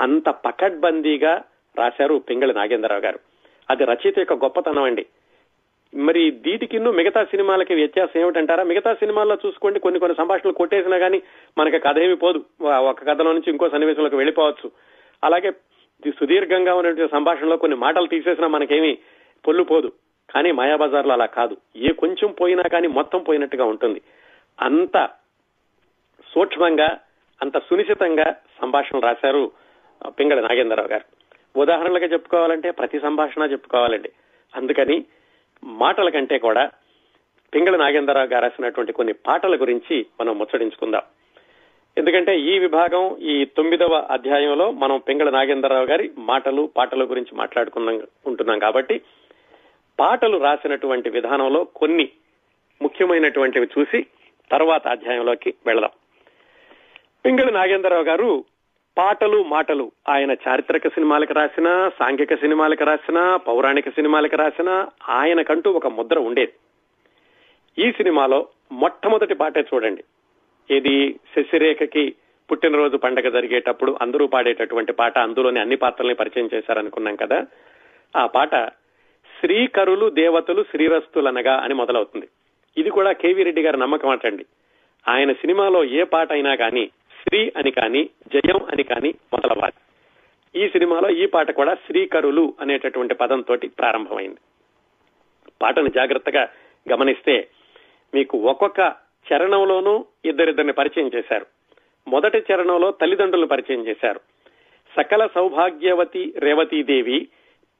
[0.00, 1.42] అంత పకడ్బందీగా
[1.78, 3.18] రాశారు పింగళి నాగేంద్రరావు గారు.
[3.70, 5.06] అది రచయిత యొక్క గొప్పతనం అండి.
[5.94, 8.64] మరి దీటికిన్ను మిగతా సినిమాలకి వ్యత్యాసం ఏమిటంటారా?
[8.64, 11.22] మిగతా సినిమాల్లో చూసుకోండి కొన్ని కొన్ని సంభాషణలు కొట్టేసినా కానీ
[11.58, 12.44] మనకి కథ ఏమి పోదు.
[12.62, 14.70] ఒక కథలో నుంచి ఇంకో సన్నివేశంలోకి వెళ్ళిపోవచ్చు.
[15.24, 15.50] అలాగే
[16.10, 18.98] సుదీర్ఘంగా ఉన్నటువంటి సంభాషణలో కొన్ని మాటలు తీసేసినా మనకేమి
[19.46, 19.92] పొల్లు పోదు.
[20.30, 21.56] కానీ మాయాబజార్లో అలా కాదు.
[21.76, 24.00] ఏ కొంచెం పోయినా కానీ మొత్తం పోయినట్టుగా ఉంటుంది.
[24.60, 25.08] అంత
[26.34, 26.98] సూక్ష్మంగా
[27.42, 29.52] అంత సునిశ్చితంగా సంభాషణ రాశారు
[30.06, 31.04] పింగళ నాగేంద్రరావు గారు.
[31.58, 34.12] ఉదాహరణలుగా చెప్పుకోవాలంటే ప్రతి సంభాషణ చెప్పుకోవాలండి.
[34.56, 35.04] అందుకని
[35.64, 36.70] మాటల కంటే కూడా
[37.54, 41.02] పింగళ నాగేంద్రరావు గారు రాసినటువంటి కొన్ని పాటల గురించి మనం ముచ్చడించుకుందాం
[41.98, 48.58] ఎందుకంటే ఈ విభాగం ఈ తొమ్మిదవ అధ్యాయంలో మనం పింగళ నాగేంద్రరావు గారి మాటలు పాటల గురించి మాట్లాడుకున్నాం ఉంటున్నాం
[48.58, 49.00] కాబట్టి
[49.98, 52.08] పాటలు రాసినటువంటి విధానంలో కొన్ని
[52.82, 54.06] ముఖ్యమైనటువంటివి చూసి
[54.50, 55.90] తర్వాత అధ్యాయంలోకి వెళదాం.
[57.24, 58.44] పింగళి నాగేంద్రరావు గారు
[58.96, 66.18] పాటలు మాటలు ఆయన చారిత్రక సినిమాలకు రాసిన సాంఘిక సినిమాలకు రాసిన పౌరాణిక సినిమాలకు రాసిన ఆయనకంటూ ఒక ముద్ర
[66.18, 66.52] ఉండేది.
[67.78, 70.04] ఈ సినిమాలో మొట్టమొదటి పాటే చూడండి.
[70.70, 72.14] ఇది శశిరేఖకి
[72.50, 77.46] పుట్టినరోజు పండగ జరిగేటప్పుడు అందరూ పాడేటటువంటి పాట అందులోని అన్ని పాత్రల్ని పరిచయం చేశారనుకున్నాం కదా.
[78.16, 78.54] ఆ పాట
[79.40, 82.28] శ్రీకరులు దేవతలు శ్రీరస్తులనగా అని మొదలవుతుంది.
[82.76, 84.44] ఇది కూడా కేవీ రెడ్డి గారి నమ్మకం అటండి.
[85.08, 86.90] ఆయన సినిమాలో ఏ పాట అయినా కానీ
[87.22, 89.74] శ్రీ అని కానీ జయం అని కానీ మొదలవ్వాలి.
[90.62, 94.40] ఈ సినిమాలో ఈ పాట కూడా శ్రీకరులు అనేటటువంటి పదంతో ప్రారంభమైంది.
[95.62, 96.48] పాటను జాగ్రత్తగా
[96.92, 97.48] గమనిస్తే
[98.14, 101.46] మీకు ఒక్కొక్క చరణంలోనూ ఇద్దరిద్దరిని పరిచయం చేశారు.
[102.08, 104.20] మొదటి చరణంలో తల్లిదండ్రులను పరిచయం చేశారు.
[104.96, 107.28] సకల సౌభాగ్యవతి రేవతీదేవి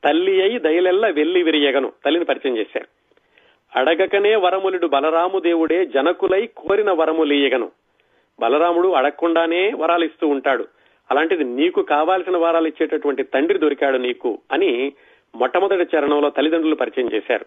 [0.05, 2.87] తల్లి అయి దయలెల్ల వెల్లి విరియగను తల్లిని పరిచయం చేశారు.
[3.79, 7.71] అడగకనే వరములుడు బలరాము దేవుడే జనకులై కోరిన వరములీయగను
[8.41, 10.69] బలరాముడు అడగకుండానే వరాలు ఇస్తూ ఉంటాడు.
[11.11, 14.93] అలాంటిది నీకు కావాల్సిన వరాలు ఇచ్చేటటువంటి తండ్రి దొరికాడు నీకు అని
[15.37, 17.47] మొట్టమొదటి చరణంలో తల్లిదండ్రులు పరిచయం చేశారు.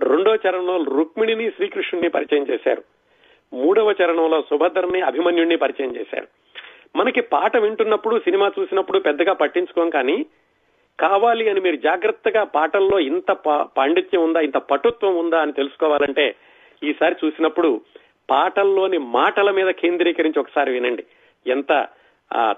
[0.00, 2.82] రెండో చరణంలో రుక్మిణిని శ్రీకృష్ణుని పరిచయం చేశారు.
[3.52, 6.28] మూడవ చరణంలో సుభద్రని అభిమన్యుణ్ణి పరిచయం చేశారు
[6.96, 10.26] మనకి పాట వింటున్నప్పుడు సినిమా చూసినప్పుడు పెద్దగా పట్టించుకోం కానీ
[10.98, 13.30] కావాలి అని మీరు జాగ్రత్తగా పాటల్లో ఇంత
[13.76, 16.34] పాండిత్యం ఉందా ఇంత పటుత్వం ఉందా అని తెలుసుకోవాలంటే
[16.82, 17.80] ఈసారి చూసినప్పుడు
[18.30, 21.04] పాటల్లోని మాటల మీద కేంద్రీకరించి ఒకసారి వినండి.
[21.46, 21.88] ఎంత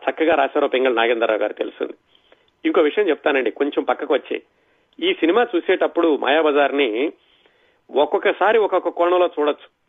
[0.05, 1.95] చక్కగా రాశారో పెంగళ నాగేంద్రరావు గారు తెలుస్తుంది
[2.65, 4.43] ఇంకో విషయం చెప్తానండి కొంచెం పక్కకు వచ్చి.
[5.03, 7.13] ఈ సినిమా చూసేటప్పుడు మాయాబజార్ని
[7.91, 9.80] ఒక్కొక్కసారి ఒక్కొక్క కోణంలో చూడొచ్చు.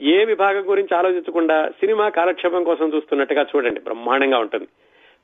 [0.00, 3.80] ఏ విభాగం గురించి ఆలోచించకుండా సినిమా కాలక్షేపం కోసం చూస్తున్నట్టుగా చూడండి.
[3.80, 4.68] బ్రహ్మాండంగా ఉంటుంది.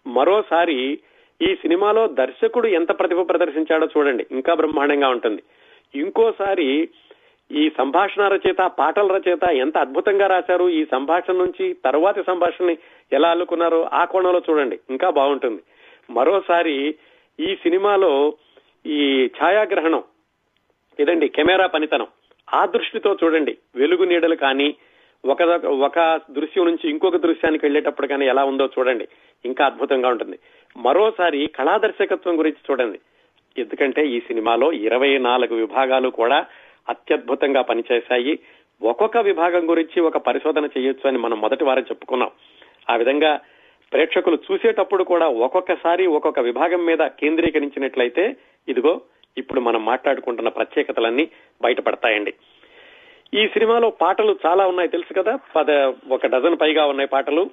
[0.06, 0.98] మరోసారి
[1.42, 4.26] ఈ సినిమాలో దర్శకుడు ఎంత ప్రతిభ ప్రదర్శించాడో చూడండి.
[4.30, 5.42] ఇంకా బ్రహ్మాండంగా ఉంటుంది.
[5.94, 6.88] ఇంకోసారి
[7.52, 12.78] ఈ సంభాషణ రచయిత పాటల రచయిత ఎంత అద్భుతంగా రాశారు ఈ సంభాషణ నుంచి తరువాతి సంభాషణని
[13.12, 14.80] ఎలా అల్లుకున్నారో ఆ కోణంలో చూడండి.
[14.90, 15.62] ఇంకా బాగుంటుంది.
[16.10, 16.94] మరోసారి
[17.40, 18.34] ఈ సినిమాలో
[18.86, 20.02] ఈ ఛాయాగ్రహణం
[21.00, 22.06] ఇదండి కెమెరా పనితనం.
[22.52, 23.58] ఆ దృష్టితో చూడండి.
[23.76, 24.74] వెలుగు నీడలు కానీ
[25.24, 29.08] ఒక ఒక దృశ్యం నుంచి ఇంకొక దృశ్యానికి వెళ్ళేటప్పుడు కానీ ఎలా ఉందో చూడండి.
[29.44, 30.38] ఇంకా అద్భుతంగా ఉంటుంది.
[30.76, 32.98] మరోసారి కళా దర్శకత్వం గురించి చూడండి.
[33.58, 36.46] ఎందుకంటే ఈ సినిమాలో ఇరవై నాలుగు విభాగాలు కూడా
[36.88, 38.38] అత్యద్భుతంగా పనిచేశాయి.
[38.82, 42.30] ఒక్కొక్క విభాగం గురించి ఒక పరిశోధన చేయొచ్చు అని మనం మొదటి వారం చెప్పుకున్నాం.
[42.90, 43.40] ఆ విధంగా
[43.92, 48.36] ప్రేక్షకులు చూసేటప్పుడు కూడా ఒక్కొక్కసారి ఒక్కొక్క విభాగం మీద కేంద్రీకరించినట్లయితే
[48.68, 49.00] ఇదిగో
[49.38, 51.28] ఇప్పుడు మనం మాట్లాడుకుంటున్న ప్రత్యేకతలన్నీ
[51.62, 52.34] బయటపడతాయండి.
[53.34, 55.38] ఈ సినిమాలో పాటలు చాలా ఉన్నాయి తెలుసు కదా?
[55.56, 55.70] పద
[56.12, 57.50] ఒక డజన్ పైగా ఉన్నాయి పాటలు.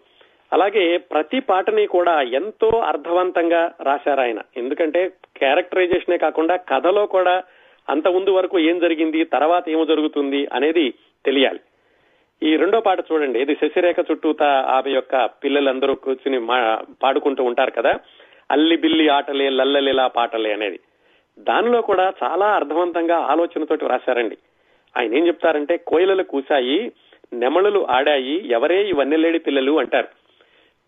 [0.53, 4.39] అలాగే ప్రతి పాటని కూడా ఎంతో అర్థవంతంగా రాశారు ఆయన.
[4.57, 7.43] ఎందుకంటే క్యారెక్టరైజేషనే కాకుండా కథలో కూడా
[7.89, 10.93] అంత ముందు వరకు ఏం జరిగింది తర్వాత ఏమో జరుగుతుంది అనేది
[11.25, 11.59] తెలియాలి.
[12.43, 13.39] ఈ రెండో పాట చూడండి.
[13.39, 16.39] ఇది శశిరేఖ చుట్టూత ఆమె యొక్క పిల్లలందరూ కూర్చుని
[17.03, 17.99] పాడుకుంటూ ఉంటారు కదా?
[18.51, 20.79] అల్లి బిల్లి ఆటలే లల్లలిలా పాటలే అనేది.
[21.39, 24.37] దానిలో కూడా చాలా అర్థవంతంగా ఆలోచనతోటి రాశారండి
[24.97, 26.91] ఆయన ఏం చెప్తారంటే కోయిలలు కూసాయి
[27.33, 29.79] నెమళలు ఆడాయి ఎవరే ఈ లేడి పిల్లలు?
[29.79, 30.07] అంటారు.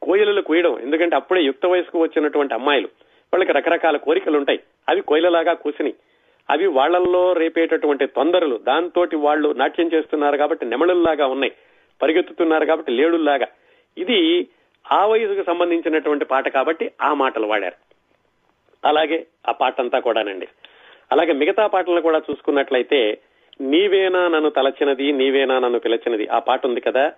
[0.01, 2.88] కోయిలలు కూయడం ఎందుకంటే అప్పుడే యుక్త వయసుకు వచ్చినటువంటి అమ్మాయిలు.
[3.34, 5.93] వాళ్ళకి రకరకాల కోరికలు ఉంటాయి అవి కోయిలలాగా కూసిని
[6.49, 8.58] అవి వాళ్ళల్లో రేపేటటువంటి తొందరలు.
[8.58, 11.53] దాంతో వాళ్ళు నాట్యం చేస్తున్నారు కాబట్టి నెమళుల్లాగా ఉన్నాయి.
[12.01, 13.47] పరిగెత్తుతున్నారు కాబట్టి లేడుల్లాగా.
[13.97, 14.47] ఇది
[14.91, 17.92] ఆ వయసుకు సంబంధించినటువంటి పాట కాబట్టి ఆ మాటలు వాడారు.
[18.85, 20.47] అలాగే ఆ పాట అంతా కూడానండి.
[21.11, 23.17] అలాగే మిగతా పాటలు కూడా చూసుకున్నట్లయితే
[23.61, 27.13] నీవేనా నన్ను తలచినది నీవేనా నన్ను పిలచినది ఆ పాట ఉంది కదా.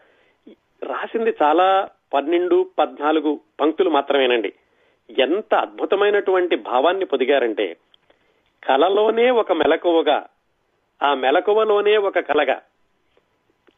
[0.84, 4.54] రాసింది చాలా పన్నెండు పద్నాలుగు పంక్తులు మాత్రమేనండి.
[5.20, 7.76] ఎంత అద్భుతమైనటువంటి భావాన్ని పొదిగారంటే
[8.64, 10.26] కలలోనే ఒక మెలకువగా
[11.04, 12.62] ఆ మెలకువలోనే ఒక కలగా.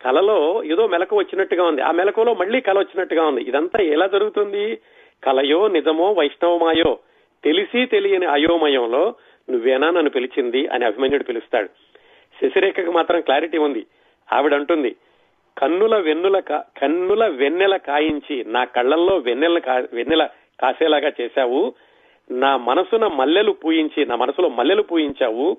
[0.01, 1.81] కలలో ఏదో మెలకు వచ్చినట్టుగా ఉంది.
[1.81, 3.41] ఆ మెలకువలో మళ్ళీ కల వచ్చినట్టుగా ఉంది.
[3.41, 4.75] ఇదంతా ఎలా జరుగుతుంది?
[5.23, 6.99] కలయో నిజమో వైష్ణవమాయో
[7.47, 9.15] తెలిసి తెలియని అయోమయంలో
[9.49, 11.69] నువ్వేనా నన్ను పిలిచింది అని అభిమన్యుడు పిలుస్తాడు.
[12.41, 13.85] శశిరేఖకు మాత్రం క్లారిటీ ఉంది.
[14.33, 14.95] ఆవిడ అంటుంది
[15.57, 20.27] కన్నుల వెన్నుల కన్నుల వెన్నెల కాయించి నా కళ్ళల్లో వెన్నెల కా- వెన్నెల
[20.59, 21.73] కాసేలాగా చేశావు.
[22.31, 25.57] నా మనసున మల్లెలు పూయించి నా మనసులో మల్లెలు పూయించావు.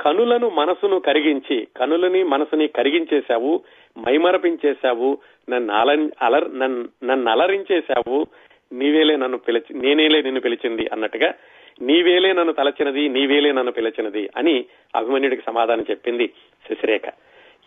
[0.00, 3.60] కనులను మనసును కరిగించి కనులని మనసుని కరిగించేశావు.
[3.98, 5.18] మైమరపించేశావు.
[5.50, 8.26] నన్ను అల అలర్ నన్ను నన్ను అలరించేశావు.
[8.72, 11.34] నీవేలే నన్ను పిలిచి నేనేలే నిన్ను పిలిచింది అన్నట్టుగా
[11.82, 14.64] నీవేలే నన్ను తలచినది నీవేలే నన్ను పిలిచినది అని
[14.96, 16.32] అభిమన్యుడికి సమాధానం చెప్పింది
[16.70, 17.02] శశిరేఖ.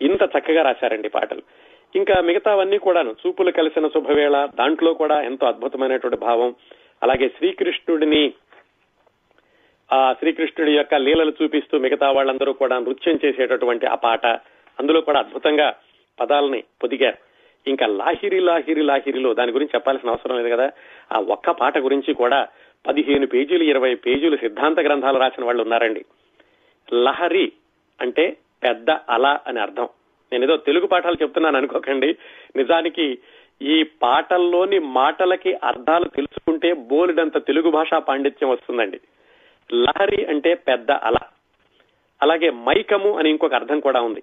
[0.02, 1.42] ఇంత చక్కగా రాశారండి పాటలు.
[1.96, 6.54] ఇంకా మిగతావన్నీ కూడాను చూపులు కలిసిన శుభవేళ దాంట్లో కూడా ఎంతో అద్భుతమైనటువంటి భావం.
[7.02, 8.32] అలాగే శ్రీకృష్ణుడిని
[9.92, 14.26] ఆ శ్రీకృష్ణుడి యొక్క లీలలు చూపిస్తూ మిగతా వాళ్ళందరూ కూడా నృత్యం చేసేటటువంటి ఆ పాట.
[14.80, 15.74] అందులో కూడా అద్భుతంగా
[16.20, 17.31] పదాలని పొదిగారు.
[17.66, 20.70] ఇంకా లాహిరి లాహిరి లాహిరిలో దాని గురించి చెప్పాల్సిన అవసరం లేదు కదా.
[21.12, 22.48] ఆ ఒక్క పాట గురించి కూడా
[22.86, 26.04] పదిహేను పేజీలు ఇరవై పేజీలు సిద్ధాంత గ్రంథాలు రాసిన వాళ్ళు ఉన్నారండి.
[26.92, 27.52] లహరి
[28.00, 29.88] అంటే పెద్ద అల అని అర్థం.
[30.32, 32.16] నేను ఏదో తెలుగు పాఠాలు చెప్తున్నాను అనుకోకండి.
[32.56, 33.18] నిజానికి
[33.62, 39.00] ఈ పాటల్లోని మాటలకి అర్థాలు తెలుసుకుంటే బోలెడంత తెలుగు భాషా పాండిత్యం వస్తుందండి.
[39.72, 41.16] లహరి అంటే పెద్ద అల.
[42.22, 44.22] అలాగే మైకము అని ఇంకొక అర్థం కూడా ఉంది.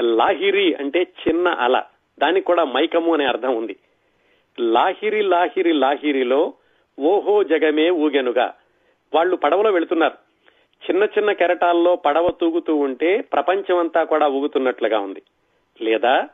[0.00, 1.82] లాహిరి అంటే చిన్న అల.
[2.18, 3.76] దానికి కూడా మైకము అనే అర్థం ఉంది.
[4.60, 6.54] లాహిరి లాహిరి లాహిరిలో
[7.00, 8.54] ఓహో జగమే ఊగెనుగా.
[9.14, 10.26] వాళ్ళు పడవలో వెళుతున్నారు.
[10.90, 15.22] చిన్న చిన్న కెరటాల్లో పడవ తూగుతూ ఉంటే ప్రపంచమంతా కూడా ఊగుతున్నట్లుగా ఉంది.
[15.80, 16.28] లేదా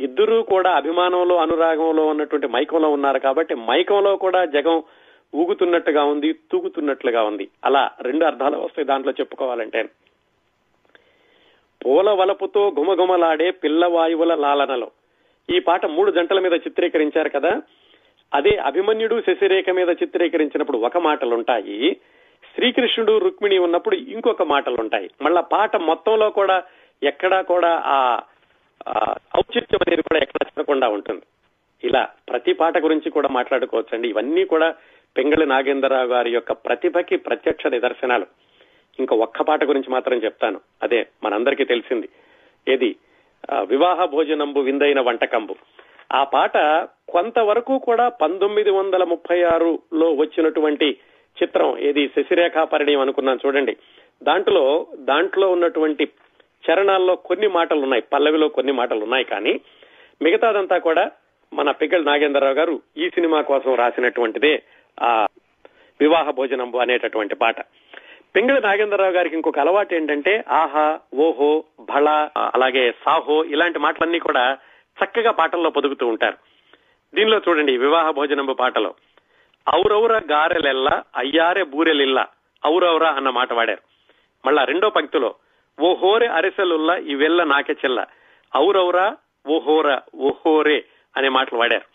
[0.00, 4.82] ఇద్దరూ కూడా అభిమానంలో అనురాగంలో ఉన్నటువంటి మైకంలో ఉన్నారు కాబట్టి మైకంలో కూడా జగం
[5.34, 7.48] ఊగుతున్నట్టుగా ఉంది తూగుతున్నట్లుగా ఉంది.
[7.64, 9.88] అలా రెండు అర్థాలు వస్తాయి దాంట్లో చెప్పుకోవాలంటే.
[11.86, 14.90] పూల వలపుతో గుమగుమలాడే పిల్లవాయువుల లాలనలో.
[15.50, 17.62] ఈ పాట మూడు జంటల మీద చిత్రీకరించారు కదా.
[18.34, 21.96] అదే అభిమన్యుడు శశిరేఖ మీద చిత్రీకరించినప్పుడు ఒక మాటలుంటాయి.
[22.54, 25.10] శ్రీకృష్ణుడు రుక్మిణి ఉన్నప్పుడు ఇంకొక మాటలుంటాయి.
[25.22, 26.62] మళ్ళా పాట మొత్తంలో కూడా
[27.02, 28.22] ఎక్కడా కూడా ఆ
[29.36, 31.22] ఔచిత్యం అనేది కూడా ఎక్కడ చిన్నకుండా ఉంటుంది.
[31.84, 34.08] ఇలా ప్రతి పాట గురించి కూడా మాట్లాడుకోవచ్చండి.
[34.08, 34.74] ఇవన్నీ కూడా
[35.16, 38.26] పెంగళి నాగేంద్రరావు గారి యొక్క ప్రతిభకి ప్రత్యక్ష నిదర్శనాలు.
[38.98, 40.60] ఇంకా ఒక్క పాట గురించి మాత్రం చెప్తాను.
[40.82, 42.08] అదే మనందరికీ తెలిసింది.
[42.68, 42.96] ఏది?
[43.62, 45.54] వివాహ భోజనంబు విందైన వంటకంబు.
[46.12, 46.56] ఆ పాట
[47.08, 50.96] కొంతవరకు కూడా పంతొమ్మిది వందల ముప్పై ఆరులో వచ్చినటువంటి
[51.42, 51.78] చిత్రం.
[51.78, 53.76] ఏది శశిరేఖా పరిణయం అనుకున్నాను చూడండి.
[54.22, 56.08] దాంట్లో దాంట్లో ఉన్నటువంటి
[56.64, 59.60] చరణాల్లో కొన్ని మాటలు ఉన్నాయి పల్లవిలో కొన్ని మాటలు ఉన్నాయి కానీ
[60.22, 61.10] మిగతాదంతా కూడా
[61.52, 64.62] మన పిగ్గల నాగేంద్రరావు గారు ఈ సినిమా కోసం రాసినటువంటిదే
[65.02, 65.26] ఆ
[66.00, 67.56] వివాహ భోజనంబు అనేటటువంటి పాట.
[68.38, 74.58] పింగళి నాగేంద్రరావు గారికి ఇంకొక అలవాటు ఏంటంటే ఆహా ఓహో భళ అలాగే సాహో ఇలాంటి మాటలన్నీ కూడా
[74.98, 76.36] చక్కగా పాటల్లో పొదుగుతూ ఉంటారు.
[77.14, 78.94] దీనిలో చూడండి వివాహ భోజనంబు పాటలో.
[79.76, 82.26] ఔరౌర గారెలెల్ల అయ్యారే బూరెలిల్ల
[82.66, 83.82] ఔరౌర అన్న మాట వాడారు.
[84.46, 85.34] మళ్ళా రెండో పంక్తిలో
[85.80, 88.06] ఓహోరే అరిసెలుల్ల ఇవెల్ల నాకే చెల్ల
[88.56, 89.16] ఔరౌరా
[89.48, 90.84] ఓహోర ఓహోరే
[91.16, 91.86] అనే మాటలు వాడారు.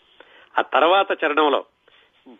[0.58, 1.64] ఆ తర్వాత చరణంలో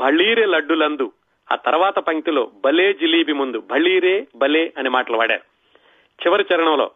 [0.01, 1.12] భళీరే లడ్డులందు
[1.50, 5.44] ఆ తర్వాత పంక్తిలో బలే జిలీబి ముందు భళీరే బలే అనే మాటలు వాడారు.
[6.18, 6.87] చివరి చరణంలో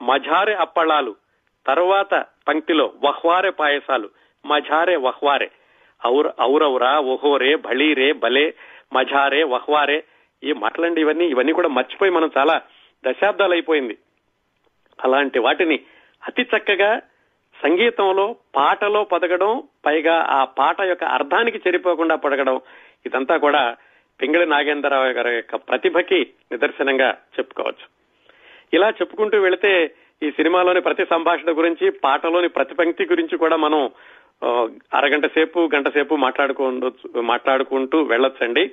[0.00, 1.12] మఝారే అప్పళాలు
[1.66, 2.14] తర్వాత
[2.48, 4.08] పంక్తిలో వహ్వారే పాయసాలు
[4.44, 5.48] మఝారే వహ్వారే
[6.02, 8.54] ఔర్ ఔరౌరా ఓహోరే భళీరే బలే
[8.92, 9.98] మఝారే వహ్వారే
[10.42, 12.56] ఈ మాటలండి ఇవన్నీ ఇవన్నీ కూడా మర్చిపోయి మనం చాలా
[13.04, 13.96] దశాబ్దాలు అయిపోయింది.
[14.98, 15.76] అలాంటి వాటిని
[16.22, 16.90] అతి చక్కగా
[17.56, 19.52] సంగీతంలో పాటలో పదగడం
[19.86, 22.56] పైగా ఆ పాట యొక్క అర్థానికి చెరిపోకుండా పడగడం
[23.06, 23.62] ఇదంతా కూడా
[24.20, 26.20] పింగళి నాగేంద్రరావు గారి యొక్క ప్రతిభకి
[26.52, 27.86] నిదర్శనంగా చెప్పుకోవచ్చు.
[28.74, 33.90] ఇలా చెప్పుకుంటూ వెళితే ఈ సినిమాలోని ప్రతి సంభాషణ గురించి పాటలోని ప్రతి పంక్తి గురించి కూడా మనం
[34.94, 38.64] అరగంట సేపు గంట సేపు మాట్లాడుకుంటూ మాట్లాడుకుంటూ వెళ్ళొచ్చండి.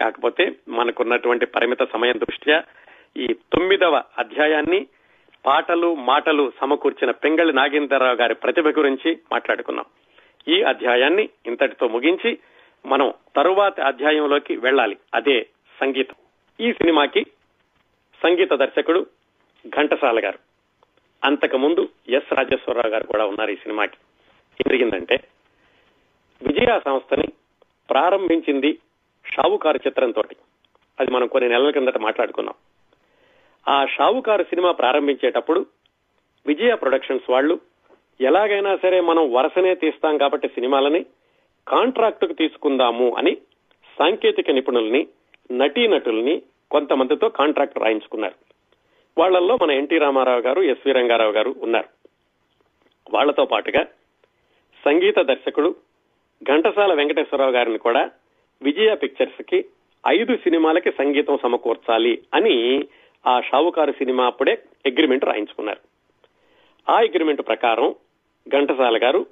[0.00, 2.62] కాకపోతే మనకున్నటువంటి పరిమిత సమయం దృష్ట్యా
[3.16, 4.86] ఈ తొమ్మిదవ అధ్యాయాన్ని
[5.46, 9.84] పాటలు మాటలు సమకూర్చిన పెంగళి నాగేంద్రరావు గారి ప్రతిభ గురించి మాట్లాడుకున్నాం.
[10.48, 12.38] ఈ అధ్యాయాన్ని ఇంతటితో ముగించి
[12.86, 14.96] మనం తరువాతి అధ్యాయంలోకి వెళ్ళాలి.
[15.14, 15.46] అదే
[15.80, 16.14] సంగీతం.
[16.60, 17.24] ఈ సినిమాకి
[18.22, 19.06] సంగీత దర్శకుడు
[19.68, 20.38] ఘంటసాల గారు.
[21.24, 23.96] అంతకు ముందు ఎస్ రాజేశ్వరరావు గారు కూడా ఉన్నారు ఈ సినిమాకి.
[24.60, 25.16] ఏం జరిగిందంటే
[26.46, 27.26] విజయ సంస్థని
[27.90, 28.78] ప్రారంభించింది
[29.26, 30.22] షావుకారు చిత్రంతో
[31.00, 32.54] అది మనం కొన్ని నెలల కిందట మాట్లాడుకున్నాం.
[33.68, 35.66] ఆ షావుకారు సినిమా ప్రారంభించేటప్పుడు
[36.46, 37.60] విజయ ప్రొడక్షన్స్ వాళ్ళు
[38.20, 41.06] ఎలాగైనా సరే మనం వరుసనే తీస్తాం కాబట్టి సినిమాలని
[41.68, 43.36] కాంట్రాక్టుకు తీసుకుందాము అని
[43.98, 45.06] సాంకేతిక నిపుణుల్ని
[45.52, 48.34] నటీనటుల్ని కొంతమందితో కాంట్రాక్ట్ రాయించుకున్నారు.
[49.18, 51.88] వాళ్ళల్లో మన ఎన్టీ రామారావు గారు ఎస్వి రంగారావు గారు ఉన్నారు.
[53.14, 53.82] వాళ్ళతో పాటుగా
[54.84, 55.74] సంగీత దర్శకుడు
[56.42, 58.10] ఘంటసాల వెంకటేశ్వరరావు గారిని కూడా
[58.62, 59.64] విజయ పిక్చర్స్కి
[60.08, 62.84] ఐదు సినిమాలకి సంగీతం సమకూర్చాలి అని
[63.26, 64.52] ఆ షావుకారు సినిమా అప్పుడే
[64.86, 65.80] అగ్రిమెంట్ రాయించుకున్నారు.
[66.92, 67.94] ఆ అగ్రిమెంట్ ప్రకారం
[68.48, 69.26] ఘంటసాల గారు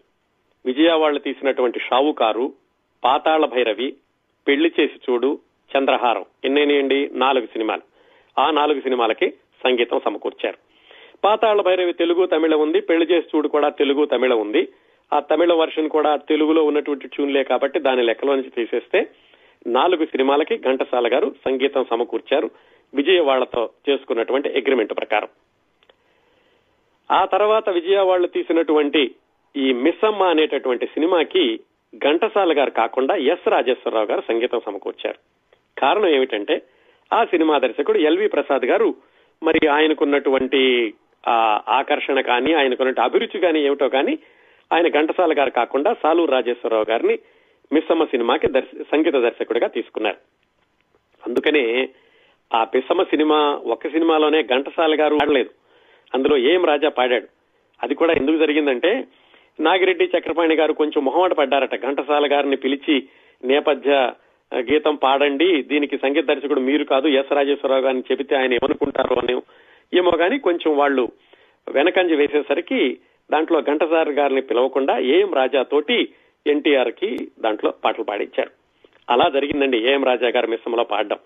[0.67, 2.53] విజయవాడలో తీసినటువంటి షావుకారు
[3.05, 3.97] పాతాళ భైరవి
[4.49, 5.39] పెళ్ళి చేసి చూడు
[5.79, 6.25] చంద్రహారం.
[6.45, 7.83] ఎన్నేనియండి నాలుగు సినిమాలు.
[8.41, 9.31] ఆ నాలుగు సినిమాలకి
[9.65, 10.57] సంగీతం సమకూర్చారు.
[11.25, 12.81] పాతాళ భైరవి తెలుగు తమిళ ఉంది.
[12.81, 14.69] పెళ్ళి చేసి చూడు కూడా తెలుగు తమిళ ఉంది.
[15.13, 19.09] ఆ తమిళ వర్షన్ కూడా తెలుగులో ఉన్నటువంటి ట్యూన్లే కాబట్టి దాని లెక్కలో నుంచి తీసేస్తే
[19.67, 22.51] నాలుగు సినిమాలకి ఘంటసాల గారు సంగీతం సమకూర్చారు.
[22.95, 25.29] విజయవాడతో చేసుకున్నటువంటి అగ్రిమెంట్ ప్రకారం.
[27.11, 29.15] ఆ తర్వాత విజయవాడలో తీసినటువంటి
[29.57, 31.61] ఈ మిస్సమ్మ అనేటటువంటి సినిమాకి
[31.97, 35.19] ఘంటసాల గారు కాకుండా ఎస్ రాజేశ్వరరావు గారు సంగీతం సమకూర్చారు.
[35.81, 36.63] కారణం ఏమిటంటే
[37.13, 38.95] ఆ సినిమా దర్శకుడు ఎల్వి ప్రసాద్ గారు
[39.43, 40.95] మరి ఆయనకున్నటువంటి
[41.29, 44.19] ఆ ఆకర్షణ కానీ ఆయనకున్నటువంటి అభిరుచి కానీ ఏమిటో కానీ
[44.73, 47.19] ఆయన ఘంటసాల గారు కాకుండా సాలూరు రాజేశ్వరరావు గారిని
[47.73, 48.47] మిస్సమ్మ సినిమాకి
[48.83, 50.17] సంగీత దర్శకుడిగా తీసుకున్నారు.
[51.27, 51.89] అందుకనే
[52.55, 55.51] ఆ పిస్సమ్మ సినిమా ఒక్క సినిమాలోనే ఘంటసాల గారు ఆడలేదు
[56.15, 57.27] అందులో ఏం రాజా పాడాడు?
[57.83, 59.05] అది కూడా ఎందుకు జరిగిందంటే
[59.63, 61.83] నాగిరెడ్డి చక్రపాణి గారు కొంచెం మొహమాట పడ్డారట.
[61.83, 63.09] ఘంటసాల గారిని పిలిచి
[63.45, 64.13] నేపథ్య
[64.55, 65.63] గీతం పాడండి.
[65.63, 69.43] దీనికి సంగీత దర్శకుడు మీరు కాదు ఎస్ రాజేశ్వరరావు గారిని చెబితే ఆయన ఏమనుకుంటారు అని
[69.99, 71.09] ఏమో గాని కొంచెం వాళ్ళు
[71.69, 72.99] వెనకంజ వేసేసరికి
[73.33, 76.09] దాంట్లో ఘంటసాల గారిని పిలవకుండా ఏఎం రాజా తోటి
[76.47, 78.51] ఎన్టీఆర్కి దాంట్లో పాటలు పాడించారు.
[79.11, 81.19] అలా జరిగిందండి ఏఎం రాజా గారి మిశ్రమలో పాడడం.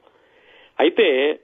[0.81, 1.39] అయితే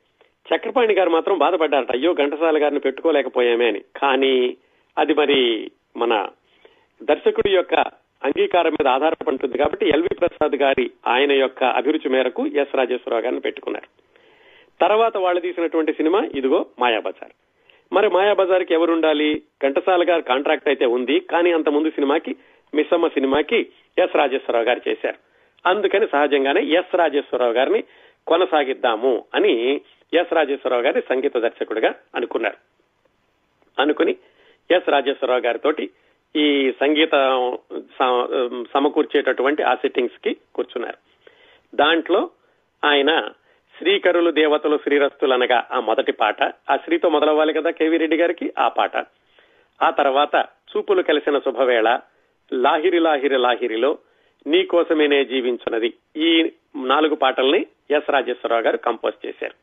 [0.55, 1.93] చక్రపాణి గారు మాత్రం బాధపడ్డారట.
[1.93, 3.81] అయ్యో ఘంటసాల గారిని పెట్టుకోలేకపోయామే అని.
[3.97, 4.57] కానీ
[4.99, 6.29] అది మరి మన
[7.03, 7.75] దర్శకుడి యొక్క
[8.25, 13.41] అంగీకారం మీద ఆధారపడి ఉంటుంది కాబట్టి ఎల్వి ప్రసాద్ గారి ఆయన యొక్క అభిరుచి మేరకు ఎస్ రాజేశ్వరరావు గారిని
[13.41, 13.89] పెట్టుకున్నారు.
[14.81, 17.33] తర్వాత వాళ్ళు తీసినటువంటి సినిమా ఇదిగో మాయాబజార్.
[17.93, 19.43] మరి మాయాబజార్కి కి ఎవరుండాలి?
[19.63, 22.37] ఘంటసాల గారు కాంట్రాక్ట్ అయితే ఉంది కానీ అంత ముందు సినిమాకి
[22.75, 23.61] మిస్సమ్మ సినిమాకి
[23.99, 25.17] ఎస్ రాజేశ్వరరావు గారు చేశారు.
[25.69, 27.85] అందుకని సహజంగానే ఎస్ రాజేశ్వరరావు గారిని
[28.27, 29.81] కొనసాగిద్దాము అని
[30.15, 32.57] ఎస్ రాజేశ్వరరావు గారి సంగీత దర్శకుడిగా అనుకున్నారు.
[33.83, 34.17] అనుకుని
[34.71, 35.91] ఎస్ రాజేశ్వరరావు గారితోటి
[36.37, 37.15] ఈ సంగీత
[38.75, 40.99] సమకూర్చేటటువంటి ఆ సిట్టింగ్స్కి కూర్చున్నారు.
[41.75, 42.31] దాంట్లో
[42.85, 43.29] ఆయన
[43.79, 48.69] శ్రీకరులు దేవతలు శ్రీరస్తులు అనగా ఆ మొదటి పాట ఆ శ్రీతో మొదలవ్వాలి కదా కేవీ రెడ్డి గారికి ఆ
[48.69, 48.97] పాట.
[49.83, 52.01] ఆ తర్వాత చూపులు కలిసిన శుభవేళ
[52.53, 53.99] లాహిరి లాహిరి లాహిరిలో
[54.47, 59.55] నీ కోసమేనే జీవించున్నది ఈ నాలుగు పాటల్ని ఎస్ రాజేశ్వరరావు గారు కంపోజ్ చేశారు.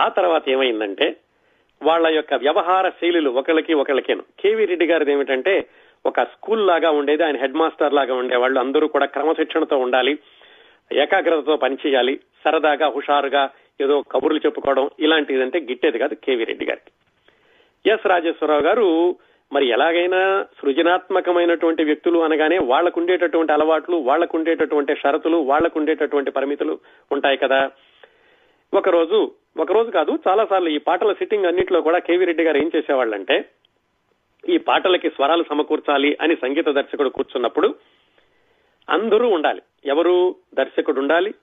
[0.00, 1.16] ఆ తర్వాత ఏమైందంటే
[1.82, 4.22] వాళ్ళ యొక్క వ్యవహార శైలులు ఒకళ్ళకి ఒకళ్ళకేను.
[4.40, 5.66] కేవీ రెడ్డి గారిది ఏమిటంటే
[6.06, 10.18] ఒక స్కూల్ లాగా ఉండేది ఆయన హెడ్ మాస్టర్ లాగా ఉండేవాళ్ళు అందరూ కూడా క్రమశిక్షణతో ఉండాలి
[10.92, 13.50] ఏకాగ్రతతో పనిచేయాలి సరదాగా హుషారుగా
[13.80, 16.92] ఏదో కబుర్లు చెప్పుకోవడం ఇలాంటిదంటే గిట్టేది కాదు కేవీ రెడ్డి గారికి.
[17.90, 19.16] ఎస్ రాజేశ్వరరావు గారు
[19.52, 26.78] మరి ఎలాగైనా సృజనాత్మకమైనటువంటి వ్యక్తులు అనగానే వాళ్ళకుండేటటువంటి అలవాట్లు వాళ్ళకుండేటటువంటి షరతులు వాళ్ళకుండేటటువంటి పరిమితులు
[27.12, 27.70] ఉంటాయి కదా.
[28.72, 29.18] ఒకరోజు
[29.62, 33.36] ఒకరోజు కాదు చాలా సార్లు ఈ పాటల సిట్టింగ్ అన్నింటిలో కూడా కేవీ రెడ్డి గారు ఏం చేసేవాళ్ళంటే
[34.48, 37.68] ఈ పాటలకి స్వరాలు సమకూర్చాలి అని సంగీత దర్శకుడు కూర్చున్నప్పుడు
[38.88, 39.62] అందరూ ఉండాలి.
[39.84, 41.34] ఎవరు దర్శకుడు ఉండాలి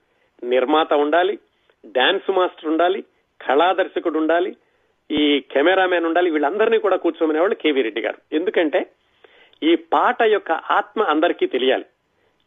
[0.43, 1.39] నిర్మాత ఉండాలి
[1.85, 3.01] డాన్స్ మాస్టర్ ఉండాలి
[3.41, 4.51] కళా దర్శకుడు ఉండాలి
[5.09, 8.19] ఈ కెమెరామెన్ ఉండాలి వీళ్ళందరినీ కూడా కూర్చోమనేవాళ్ళు కేవీ రెడ్డి గారు.
[8.33, 8.79] ఎందుకంటే
[9.63, 11.85] ఈ పాట యొక్క ఆత్మ అందరికీ తెలియాలి.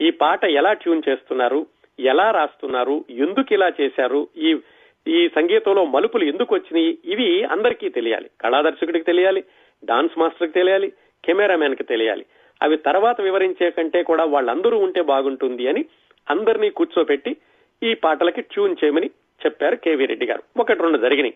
[0.00, 1.66] ఈ పాట ఎలా ట్యూన్ చేస్తున్నారు?
[2.00, 3.04] ఎలా రాస్తున్నారు?
[3.10, 4.28] ఎందుకు ఇలా చేశారు?
[4.36, 4.56] ఈ
[5.06, 6.98] ఈ సంగీతంలో మలుపులు ఎందుకు వచ్చినాయి?
[7.04, 8.30] ఇవి అందరికీ తెలియాలి.
[8.40, 9.44] కళాదర్శకుడికి తెలియాలి
[9.84, 10.92] డాన్స్ మాస్టర్కి తెలియాలి
[11.24, 12.24] కెమెరామెన్కి తెలియాలి.
[12.62, 15.84] అవి తర్వాత వివరించే కంటే కూడా వాళ్ళందరూ ఉంటే బాగుంటుంది అని
[16.30, 17.36] అందరినీ కూర్చోపెట్టి
[17.82, 19.10] ఈ పాటలకి ట్యూన్ చేయమని
[19.46, 20.42] చెప్పారు కేవీ రెడ్డి గారు.
[20.60, 21.34] ఒకటి రెండు జరిగినాయి.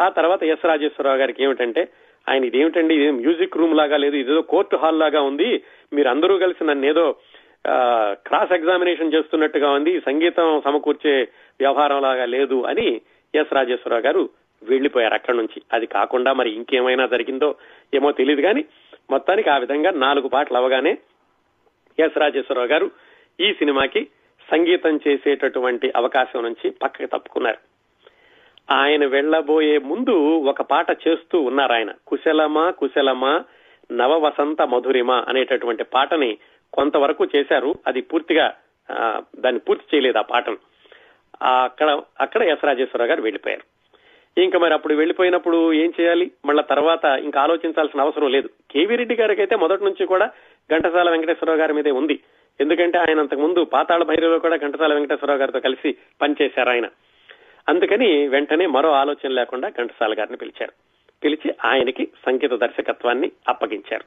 [0.00, 1.88] ఆ తర్వాత ఎస్ రాజేశ్వరరావు గారికి ఏమిటంటే
[2.28, 2.94] ఆయన ఇదేమిటండి?
[2.94, 5.62] ఇది మ్యూజిక్ రూమ్ లాగా లేదు ఇదేదో కోర్టు హాల్ లాగా ఉంది.
[5.92, 7.16] మీరు అందరూ కలిసి నన్ను ఏదో
[8.12, 10.00] క్రాస్ ఎగ్జామినేషన్ చేస్తున్నట్టుగా ఉంది.
[10.00, 11.22] సంగీతం సమకూర్చే
[11.60, 13.00] వ్యవహారం లాగా లేదు అని
[13.34, 14.28] ఎస్ రాజేశ్వరరావు గారు
[14.62, 15.62] వెళ్ళిపోయారు అక్కడి నుంచి.
[15.72, 17.54] అది కాకుండా మరి ఇంకేమైనా జరిగిందో
[17.94, 18.64] ఏమో తెలియదు కానీ
[19.10, 20.98] మొత్తానికి ఆ విధంగా నాలుగు పాటలు అవగానే
[21.98, 22.90] ఎస్ రాజేశ్వరరావు గారు
[23.40, 24.08] ఈ సినిమాకి
[24.50, 27.58] సంగీతం చేసేటటువంటి అవకాశం నుంచి పక్కకి తప్పుకున్నారు.
[28.72, 31.94] ఆయన వెళ్ళబోయే ముందు ఒక పాట చేస్తూ ఉన్నారు ఆయన.
[32.06, 33.44] కుశలమా కుశలమా
[33.92, 36.38] నవ వసంత మధురిమ అనేటటువంటి పాటని
[36.72, 37.74] కొంతవరకు చేశారు.
[37.86, 38.54] అది పూర్తిగా
[39.38, 40.56] దాన్ని పూర్తి చేయలేదు ఆ పాఠం.
[41.42, 43.64] అక్కడ అక్కడ ఎస్ రాజేశ్వరరావు గారు వెళ్ళిపోయారు
[44.42, 46.30] ఇంకా మరి అప్పుడు వెళ్ళిపోయినప్పుడు ఏం చేయాలి?
[46.46, 48.48] మళ్ళా తర్వాత ఇంకా ఆలోచించాల్సిన అవసరం లేదు.
[48.70, 50.26] కేవీ రెడ్డి గారికి అయితే మొదటి నుంచి కూడా
[50.70, 52.16] ఘంటసాల వెంకటేశ్వరరావు గారి మీదే ఉంది.
[52.60, 56.86] ఎందుకంటే ఆయన అంతకు ముందు పాతాళ భైరవిలో కూడా ఘంటసాల వెంకటేశ్వరరావు గారితో కలిసి పనిచేశారు ఆయన.
[57.68, 60.72] అందుకని వెంటనే మరో ఆలోచన లేకుండా ఘంటసాల గారిని పిలిచారు.
[61.24, 64.04] పిలిచి ఆయనకి సంగీత దర్శకత్వాన్ని అప్పగించారు.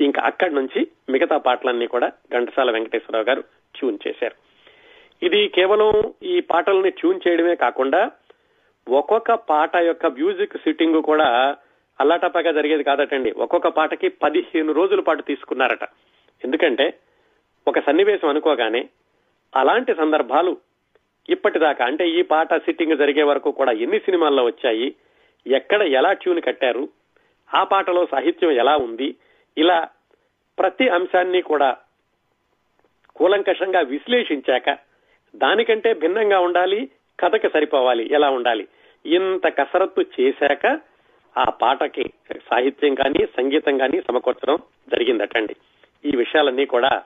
[0.00, 3.44] ఇంకా అక్కడి నుంచి మిగతా పాటలన్నీ కూడా ఘంటసాల వెంకటేశ్వరరావు గారు
[3.76, 4.34] ట్యూన్ చేశారు.
[5.22, 8.10] ఇది కేవలం ఈ పాటల్ని ట్యూన్ చేయడమే కాకుండా
[8.88, 11.56] ఒక్కొక్క పాట యొక్క మ్యూజిక్ సిట్టింగ్ కూడా
[12.00, 13.30] అల్లాటప్పగా జరిగేది కాదటండి.
[13.30, 15.84] ఒక్కొక్క పాటకి పదిహేను రోజుల పాటు తీసుకున్నారట.
[16.44, 16.94] ఎందుకంటే
[17.68, 18.88] ఒక సన్నివేశం అనుకోగానే
[19.56, 20.56] అలాంటి సందర్భాలు
[21.28, 24.94] ఇప్పటిదాకా అంటే ఈ పాట సిట్టింగ్ జరిగే వరకు కూడా ఎన్ని సినిమాల్లో వచ్చాయి
[25.46, 26.88] ఎక్కడ ఎలా ట్యూన్ కట్టారు
[27.54, 29.16] ఆ పాటలో సాహిత్యం ఎలా ఉంది
[29.58, 29.88] ఇలా
[30.58, 31.76] ప్రతి అంశాన్ని కూడా
[33.16, 34.78] కూలంకషంగా విశ్లేషించాక
[35.36, 36.90] దానికంటే భిన్నంగా ఉండాలి
[37.20, 38.68] కథకి సరిపోవాలి ఎలా ఉండాలి.
[39.06, 40.80] ఇంత కసరత్తు చేశాక
[41.38, 45.56] ఆ పాటకి సాహిత్యం కానీ సంగీతం కానీ సమకూర్చడం జరిగిందటండి.
[46.04, 47.02] ఈ విషయాలన్నీ కూడా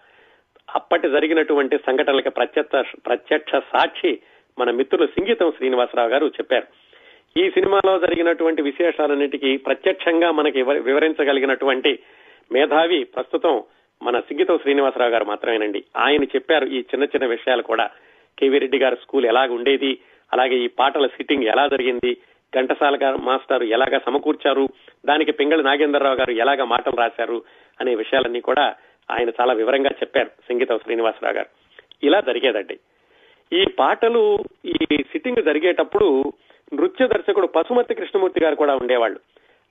[0.74, 4.20] అప్పటి జరిగినటువంటి సంఘటనలకు ప్రత్యక్ష ప్రత్యక్ష సాక్షి
[4.59, 6.66] మన మిత్రులు సింగీతం శ్రీనివాసరావు గారు చెప్పారు.
[7.40, 11.99] ఈ సినిమాలో జరిగినటువంటి విశేషాలన్నిటికీ ప్రత్యక్షంగా మనకి వివరించగలిగినటువంటి
[12.53, 13.62] మేధావి ప్రస్తుతం
[14.03, 15.84] మన సిగ్గితం శ్రీనివాసరావు గారు మాత్రమేనండి.
[15.97, 17.90] ఆయన చెప్పారు ఈ చిన్న చిన్న విషయాలు కూడా.
[18.38, 19.99] కేవీ రెడ్డి గారి స్కూల్ ఎలాగ ఉండేది?
[20.32, 22.16] అలాగే ఈ పాటల సిట్టింగ్ ఎలా జరిగింది?
[22.59, 24.68] ఘంటసాల గారు మాస్టర్ ఎలాగా సమకూర్చారు?
[25.07, 27.42] దానికి పింగళి నాగేంద్రరావు గారు ఎలాగా మాటలు రాశారు?
[27.80, 28.74] అనే విషయాలన్నీ కూడా
[29.11, 31.47] ఆయన చాలా వివరంగా చెప్పారు సంగీతం శ్రీనివాసరావు గారు.
[32.03, 32.78] ఇలా జరిగేదండి.
[33.53, 36.32] ఈ పాటలు ఈ సిట్టింగ్ జరిగేటప్పుడు
[36.74, 39.20] నృత్య దర్శకుడు పశుమతి కృష్ణమూర్తి గారు కూడా ఉండేవాళ్ళు.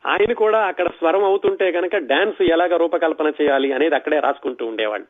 [0.06, 5.08] ఆయన కూడా అక్కడ స్వరం అవుతుంటే కనుక డాన్స్ ఎలాగ రూపకల్పన చేయాలి అనేది అక్కడే రాసుకుంటూ ఉండేవాళ్ళు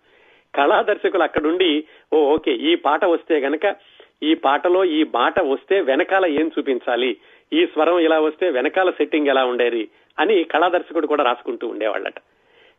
[0.55, 1.83] కళా దర్శకులు అక్కడుండి
[2.13, 3.75] ఓ ఓకే ఈ పాట వస్తే గనక
[4.23, 7.17] ఈ పాటలో ఈ బాట వస్తే వెనకాల ఏం చూపించాలి?
[7.53, 9.87] ఈ స్వరం ఇలా వస్తే వెనకాల సెట్టింగ్ ఎలా ఉండేది?
[10.19, 12.13] అని కళా దర్శకుడు కూడా రాసుకుంటూ ఉండేవాళ్ళట.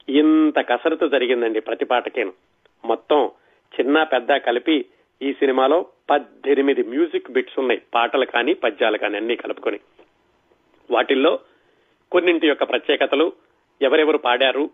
[0.08, 2.32] ఇంత కసరత్తు జరిగిందండి ప్రతి పాటకేను.
[2.84, 3.30] మొత్తం
[3.80, 4.84] చిన్న పెద్ద కలిపి
[5.22, 9.80] ఈ సినిమాలో పద్దెనిమిది మ్యూజిక్ బిట్స్ ఉన్నాయి పాటలు కానీ పద్యాలు కానీ అన్ని కలుపుకొని.
[10.90, 11.38] వాటిల్లో
[12.12, 13.32] కొన్నింటి యొక్క ప్రత్యేకతలు
[13.82, 14.70] ఎవరెవరు పాడారు?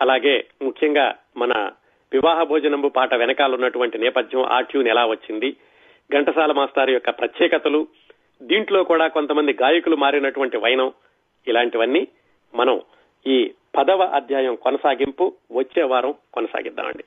[0.00, 1.70] అలాగే ముఖ్యంగా మన
[2.12, 5.56] వివాహ భోజనంబు పాట వెనకాల ఉన్నటువంటి నేపథ్యం ఆ ట్యూన్ ఎలా వచ్చింది?
[6.12, 7.86] ఘంటసాల మాస్టర్ యొక్క ప్రత్యేకతలు
[8.42, 10.92] దీంట్లో కూడా కొంతమంది గాయకులు మారినటువంటి వైనం
[11.46, 12.08] ఇలాంటివన్నీ
[12.54, 12.82] మనం
[13.26, 17.04] ఈ పదవ అధ్యాయం కొనసాగింపు వచ్చే వారం కొనసాగిద్దామండి.